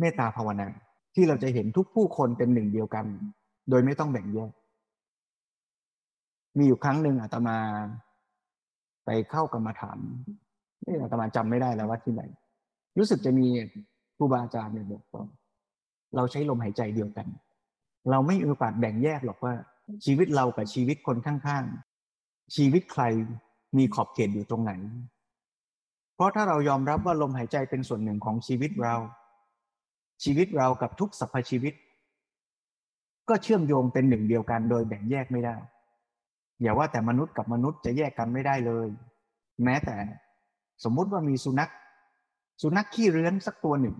[0.00, 0.66] เมตตาภาวนา
[1.14, 3.04] ที่เราจะเห็นทุกผู้คนเป็นหนึ่งเดียวกัน
[3.70, 4.52] โดยไม่ต้องแบ่งแยก
[6.58, 7.56] มีอยู่ครั้งหนึ่งอาตมา
[9.04, 9.98] ไปเข้ากรรมฐาน
[10.86, 12.22] นี่อาตมาจำไม่ได้แล้วว่าที่ไหน
[12.98, 13.46] รู้สึกจะมี
[14.16, 15.24] ครูบาอาจารย์เนี่ยบอกว่า
[16.16, 17.26] เราใช้ลมหายใจเดียวกัน
[18.10, 19.54] เราไม่มีโอกาสแบ่งแยกหรอกว่า
[20.04, 23.02] ชีวิตเรากับชีวิตคนข้างๆ ชีวิตใคร
[23.78, 24.72] มีขอบเขตอยู่ตรงไหน
[26.14, 28.94] เพราะถ้าเรายอมรับว่าลมหายใจเป็นส่วนหนึ่งของชีวิตเรา
[30.24, 31.74] ชีวิตเรากับทุกสรรพชีวิต
[33.28, 35.56] ก็เชื่อมโยงเป็นหนึ่งเดียวกันโดยแบ่งแยกไม่ได้
[36.62, 38.88] อย่าว่าแต่มนุษย์กับมนุษย์จะแยกกันไม่ได้เลย
[39.64, 39.96] แม้แต่
[40.84, 41.70] สมมุติว่ามีสุนัข
[42.62, 43.96] สุนัขขี้เรื้อนสักตัวหนึ่ง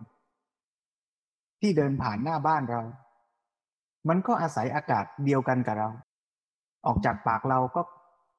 [1.60, 2.82] ที่เดินผ่านหน้าบ้านเรา
[4.08, 5.88] มันก็อาศัยอากาศเดียวกันกับเรา
[6.86, 7.82] ออกจากปากเราก็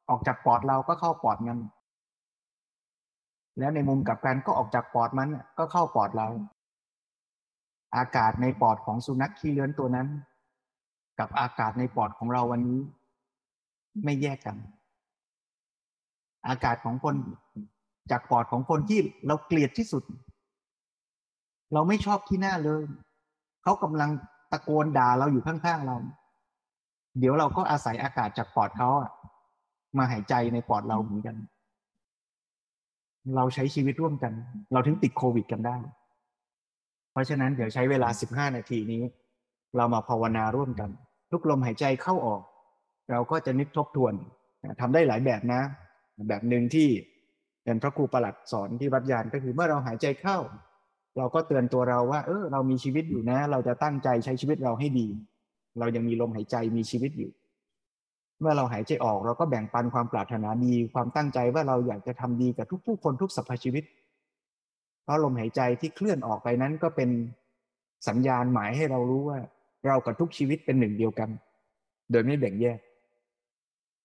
[0.09, 1.59] ออกจากปอดเราก็เข้าปอดมัน
[3.59, 6.27] แล้วในมุมกลับกันก็ออกจากปอดมันก็เข้าปอดเรา
[7.97, 10.07] อากาศในปอดของสุนัขขี้เลื้อนตัวนั้น
[11.19, 12.79] กับอากาศในปอดของเราวันนี้
[14.03, 14.57] ไม่แยกกัน
[16.47, 17.15] อากาศของคน
[18.11, 20.03] จากปอดของคนที่เราเกลียดที่สุด
[21.73, 22.83] เราไม่ชอบที่หน้าเลย
[23.63, 24.09] เขากำลัง
[24.51, 25.95] ตะโกนด่าเราอยู่ข้างๆเรา
[27.19, 29.11] เดี๋ยวเราก็อาศัยอากาศจากปอดเขาอะ
[29.97, 31.35] มาหายใจในปอดเราเหมือนกัน
[33.35, 34.33] เราใช้ชีวิตร่วมกัน
[34.73, 35.77] เราถึงติดโควิดกันได้
[37.11, 39.03] เพราะฉะนั้นเดี๋ยวใช้เวลาสิบห้านาทีนี้
[39.77, 40.89] เรามาภาวนาร่วมกัน
[41.31, 42.41] ทุกลมหายใจเข้าออก
[43.11, 44.13] เราก็จะนึกทบทวน
[44.79, 45.61] ทำได้หลายแบบนะ
[46.27, 46.89] แบบหนึ่งที่
[47.63, 50.37] เป็นพระครูประหลัดสอนที่วัดยานก็คือเมื่อเราหายใจเข้า
[51.17, 55.07] เราก็เตือนตัวเราว่า เออ เรามีชีวิตอยู่นะ เราจะตั้งใจใช้ชีวิตเราให้ดี
[55.79, 57.31] เรายังมีลมหายใจมีชีวิตอยู่
[58.39, 63.83] เมื่อเราหายใจออกเราก็แบ่งปันความปรารถนาดี ความตั้งใจว่าเราอยากจะทำดีกับทุกผู้คนทุกสรรพชีวิต
[65.03, 67.09] เพราะลมหายใจที่เคลื่อนออกไปนั้นก็เป็น
[68.07, 69.39] สัญญาณหมายให้เรารู้ว่า
[69.87, 71.29] เรากับทุกชีวิตเป็นหนึ่งเดียวกัน
[72.11, 72.79] โดยไม่แบ่งแยก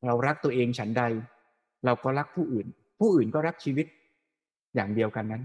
[0.06, 1.02] เรารักตัวเองฉันใด
[1.84, 2.66] เราก็รักผู้อื่น
[3.00, 3.86] ผู้อื่นก็รักชีวิต
[4.74, 5.42] อย่างเดียวกันนั้น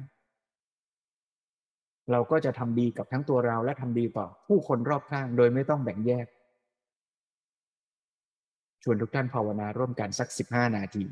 [2.12, 6.28] เราก็จะทำดีกับทั้งตัวเราและทำดีต่อผู้คนรอบข้างโดยไม่ต้องแบ่งแยก
[8.84, 11.06] ชวนทุกท่านภาวนาร่วมกันสัก 15 นาที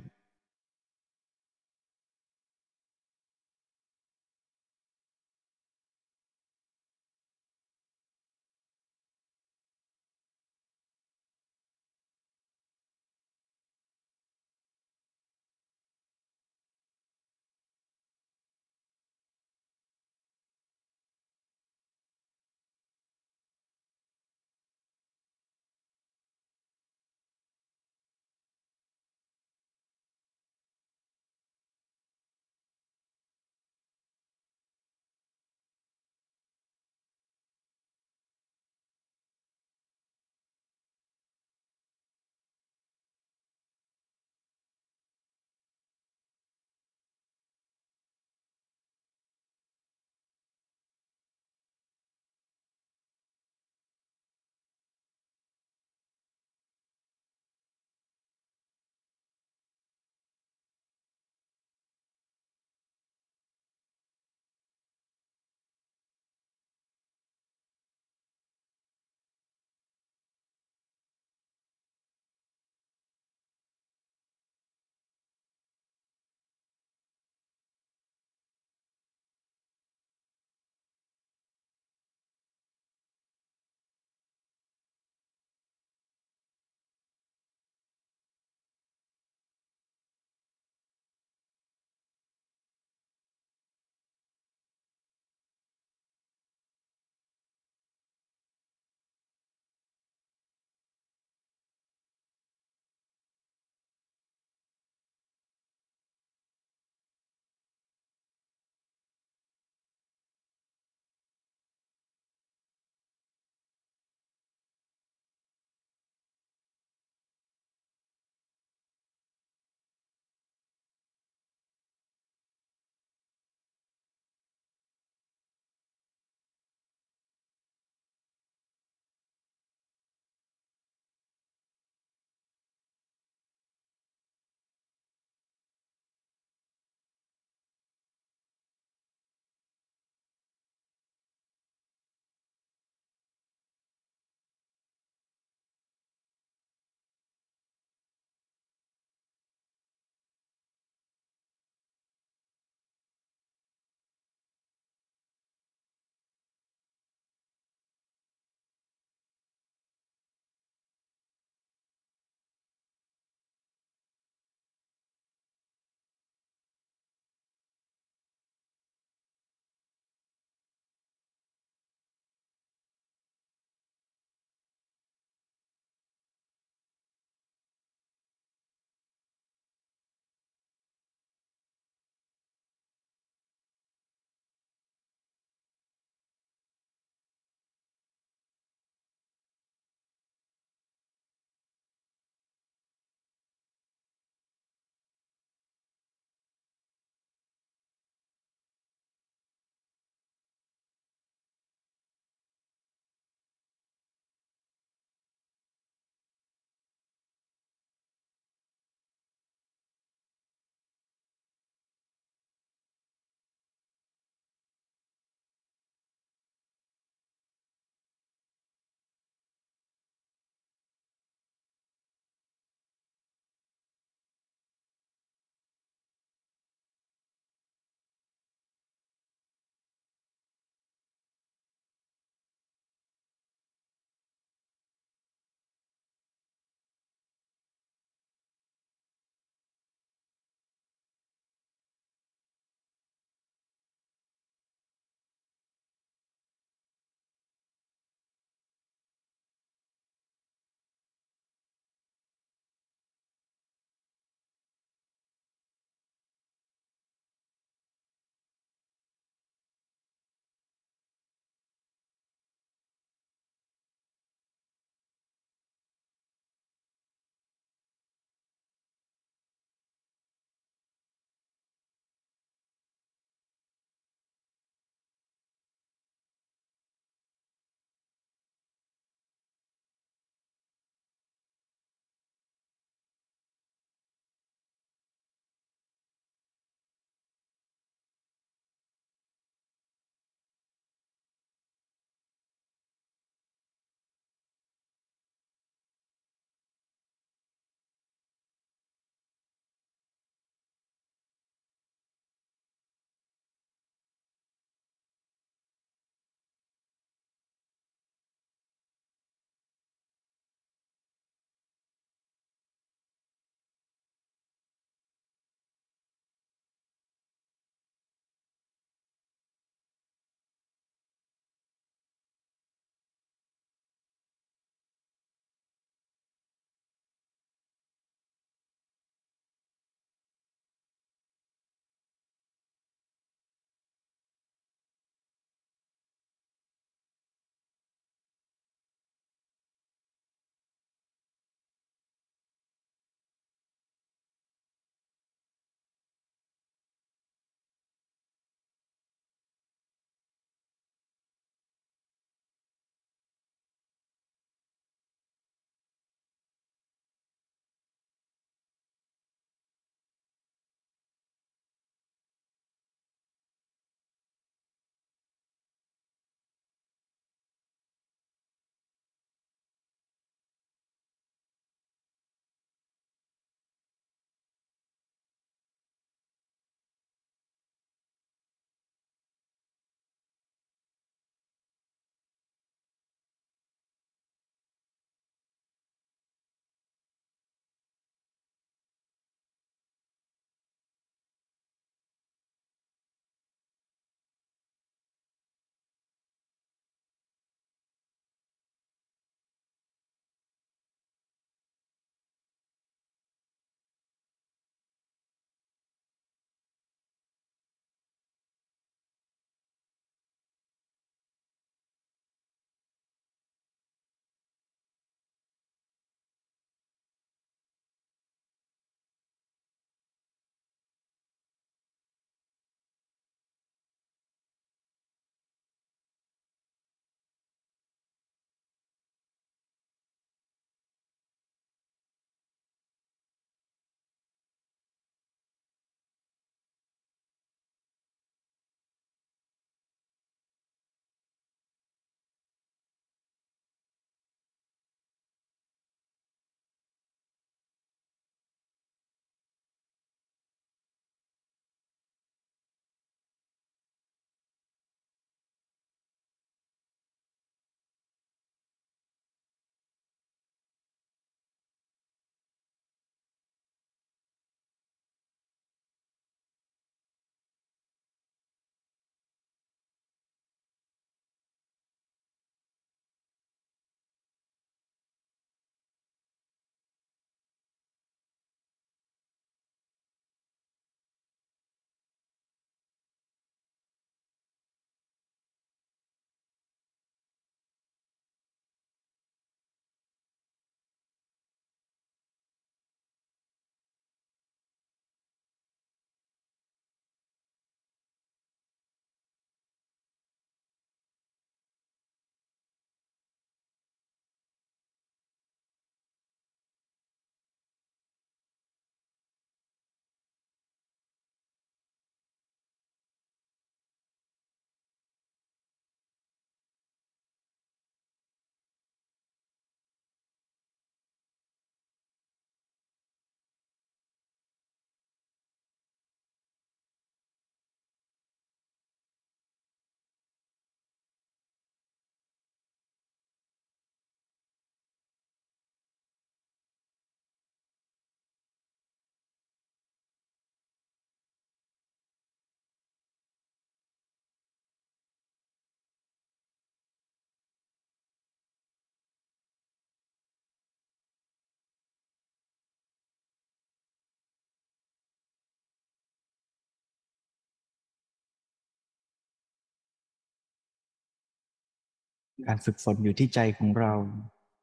[562.48, 563.94] การฝึกฝนอยู่ที่ใจของเรา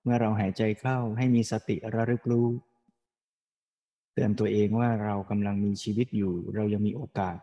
[0.03, 2.49] เมื่อเราหายใจเข้าให้มีสติระลึกรู้
[4.13, 7.37] เตือนตัวเองว่าเรากำลังมีชีวิตอยู่ เรายังมีโอกาส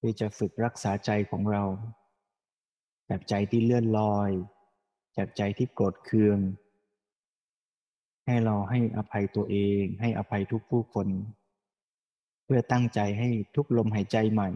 [0.00, 1.64] ที่จะฝึกรักษาใจของเรา
[3.08, 4.30] จากใจที่เลื่อนลอย
[5.16, 6.38] จากใจที่โกรธเคือง
[8.26, 11.08] ให้เราให้อภัยตัวเอง ให้อภัยทุกผู้คน
[12.44, 14.50] เพื่อตั้งใจให้ทุกลมหายใจใหม่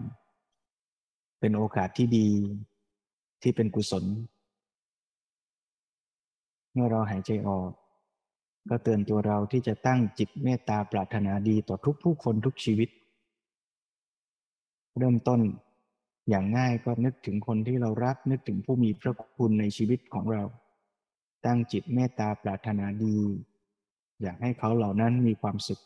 [1.41, 2.29] เป็นโอกาสที่ดี
[3.43, 4.05] ที่เป็นกุศล
[6.73, 7.71] เมื่อเราหายใจออก
[8.71, 12.89] ก็เตือนตัวเราที่จะตั้งจิตเมตตาปรารถนาดีต่อทุกผู้คนทุกชีวิต
[14.99, 15.41] เริ่มต้น
[16.29, 20.43] อย่างง่ายก็นึกถึงคนที่เรารักนึกถึงผู้มีพระคุณในชีวิตของเรา
[21.47, 23.17] ตั้งจิตเมตตาปรารถนาดี
[24.23, 25.81] อยากให้เขาเหล่านั้นมีความสุข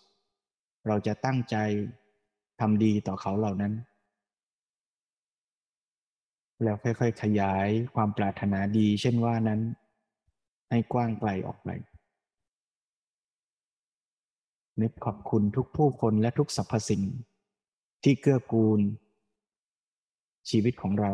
[0.87, 1.57] เราจะตั้งใจ
[2.61, 3.73] ทำดีต่อเขาเหล่านั้น
[6.63, 9.61] แล้วค่อยๆ ขยายความปรารถนาดี เช่นว่านั้น
[10.71, 11.69] ให้กว้างไกลออกไป
[14.81, 17.03] นึกขอบคุณทุกผู้คนและทุกสรรพสิ่ง
[18.05, 18.81] ที่เกื้อกูล
[20.51, 21.13] ชีวิตของเรา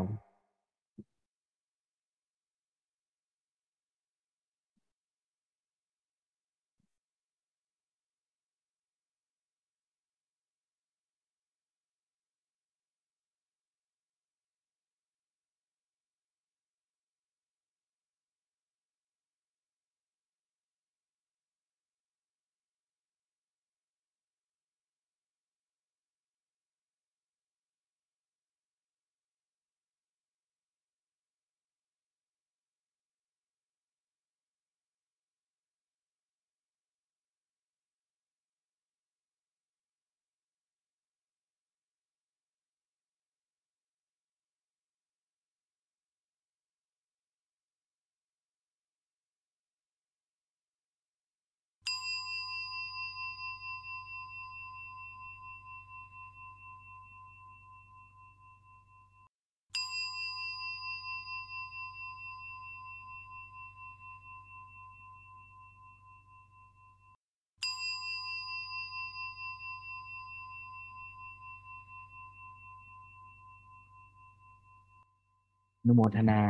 [75.87, 76.41] นุโมทนา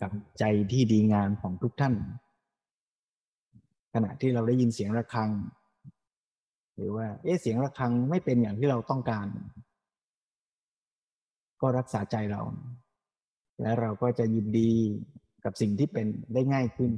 [0.00, 1.94] กับใจที่ดีงามของทุกท่าน
[3.94, 5.30] ขณะที่เราได้ยินเสียงระฆัง
[6.76, 9.26] หรือว่า เอ๊ะเสียงระฆังไม่เป็นอย่างที่เราต้องการ
[11.60, 12.42] ก็รักษาใจเรา
[13.60, 14.70] และเราก็จะยินดี
[15.44, 16.92] กับสิ่งที่เป็นได้ง่ายขึ้น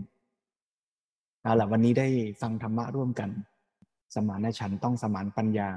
[1.42, 2.08] เอาล่ะวันนี้ได้
[2.40, 3.30] ฟังธรรมะร่วมกัน
[4.14, 5.68] สมานฉันต้องสมานปัญญา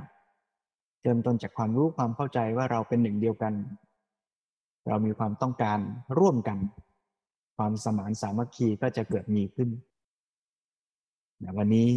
[1.02, 3.54] เริ่มต้นจากความรู้ความเข้าใจว่าเราเป็นหนึ่งเดียวกัน
[4.90, 5.80] เรามีความต้องการ
[6.20, 6.58] ร่วมกัน
[7.58, 9.70] ความสมานสามัคคีก็จะเกิดมีขึ้น
[11.58, 11.90] วันนี้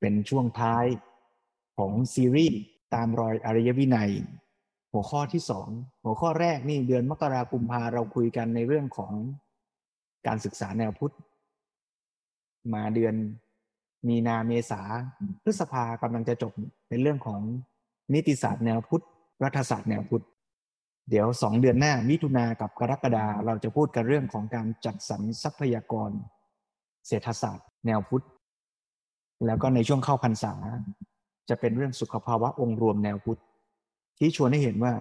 [0.00, 0.84] เป็นช่วงท้าย
[1.78, 2.58] ของซีรีส์
[2.94, 4.10] ตามรอยอริยวินัย
[4.92, 5.68] หัวข้อที่สอง
[6.04, 9.12] หัวข้อแรกนี่เดือนมกราคมพาเราคุยกันในเรื่องของ
[10.26, 11.14] การศึกษาแนวพุทธ
[12.74, 13.14] มาเดือน
[14.08, 14.82] มีนาเมษา
[15.42, 16.52] พฤษภากำลังจะจบ
[16.88, 17.40] เป็นเรื่องของ
[18.14, 19.04] นิติศาสตร์แนวพุทธ
[19.42, 20.24] รัฐศาสตร์แนวพุทธ
[21.10, 26.10] เดี๋ยวสองเดือนหน้ามิถุนากับกรกฎาเราจะพูดกันเรื่องของการจัดสรรทรัพยากร
[27.06, 28.26] เศรษฐศาสตร์ แนวพุทธ
[29.46, 30.54] แล้วก็ในช่วงเข้าพรรษา
[31.48, 33.40] จะเป็นเรื่องสุขภาวะองค์รวมแนวพุทธ
[34.18, 34.92] ที่ชวนให้เห็นว่า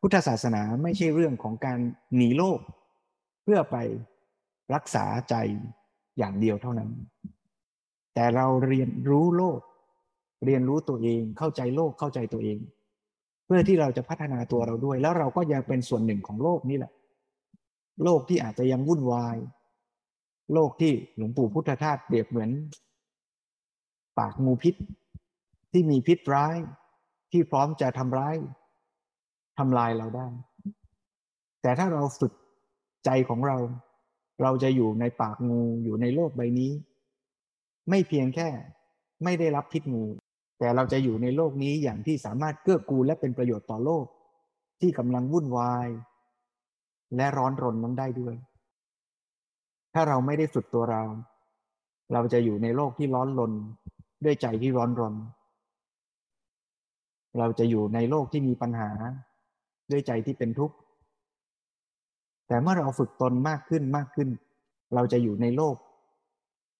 [0.00, 1.78] พุทธศาสนาไม่ใช่เรื่องของการ
[2.16, 2.60] หนีโลก
[3.44, 3.76] เพื่อไป
[4.74, 5.34] รักษาใจ
[6.18, 6.90] อย่างเดียวเท่านั้น
[8.14, 9.60] แต่เราเรียนรู้โลก
[10.44, 12.58] เรียนรู้ตัวเองเข้าใจโลกเข้าใจตัวเอง
[13.48, 16.92] เพื่อที่เราจะพัฒนาตัวเราด้วย แล้วเราก็ยังเป็นส่วนหนึ่งของโลกนี่แหละ
[18.04, 19.36] โลกที่อาจจะยังวุ่นวาย
[20.54, 22.50] โลกที่หลวงปู่พุทธทาสเปรียบเหมือน
[24.18, 24.74] ปากงูพิษ
[25.72, 26.56] ที่มีพิษร้าย
[27.32, 28.36] ที่พร้อมจะทำร้าย
[29.58, 30.28] ทำลายเราได้
[31.62, 32.32] แต่ถ้าเราฝึก
[33.04, 33.56] ใจของเรา
[34.42, 36.72] เราจะอยู่ในปากงูอยู่ในโลกใบนี้
[37.90, 38.48] ไม่เพียงแค่
[39.24, 40.04] ไม่ได้รับพิษงู
[40.58, 44.04] แต่เราจะอยู่ในโลกนี้อย่างที่สามารถเกื้อกูลและเป็นประโยชน์ต่อโลก
[44.80, 45.88] ที่กำลังวุ่นวาย
[47.16, 48.34] และร้อนรนนั้นได้ด้วย
[49.94, 51.02] ถ้าเราไม่ได้ฝึกตัวเรา
[52.12, 53.52] เราจะอยู่ในโลกที่ร้อนรน
[54.24, 55.14] ด้วยใจที่ร้อนรน
[57.38, 58.90] เราจะอยู่ในโลกที่มีปัญหา
[59.90, 60.76] ด้วยใจที่เป็นทุกข์
[62.48, 64.28] แต่เมื่อเราฝึกตนมากขึ้นมากขึ้น
[64.94, 65.76] เราจะอยู่ในโลก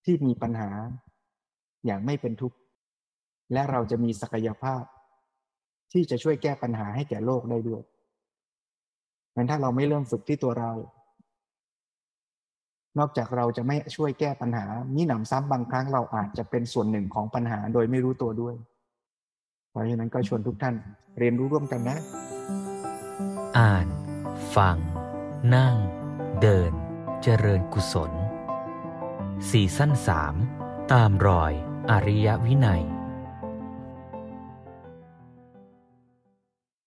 [0.05, 0.71] ที่มีปัญหา
[1.87, 2.58] อย่างไม่เป็นทุกข์
[3.53, 4.83] และเราจะมีศักยภาพ
[5.93, 7.83] ที่จะช่วยแก้ปัญหาให้แก่โลกได้ด้วย
[9.35, 10.73] งั้นถ้าเราไม่เริ่มฝึกที่ตัวเรา
[12.99, 18.55] นอกจากเราจะไม่ช่วยแก้ปัญหานี่หนำซ้ำบางครั้งเราอาจจะเป็นส่วนหนึ่งของปัญหาโดยไม่รู้ตัวด้วย
[19.71, 20.75] เพราะฉะนั้นก็ชวนทุกท่าน
[21.19, 21.99] เรียนรู้ร่วมกันนะ
[23.59, 23.87] อ่าน
[24.57, 24.77] ฟัง
[25.55, 25.75] นั่ง
[26.43, 26.73] เดิน
[27.23, 28.13] เจริญกุศล
[29.49, 30.35] ซีซั่นสาม
[30.93, 31.53] ตามรอย
[31.91, 32.83] อริยวินัย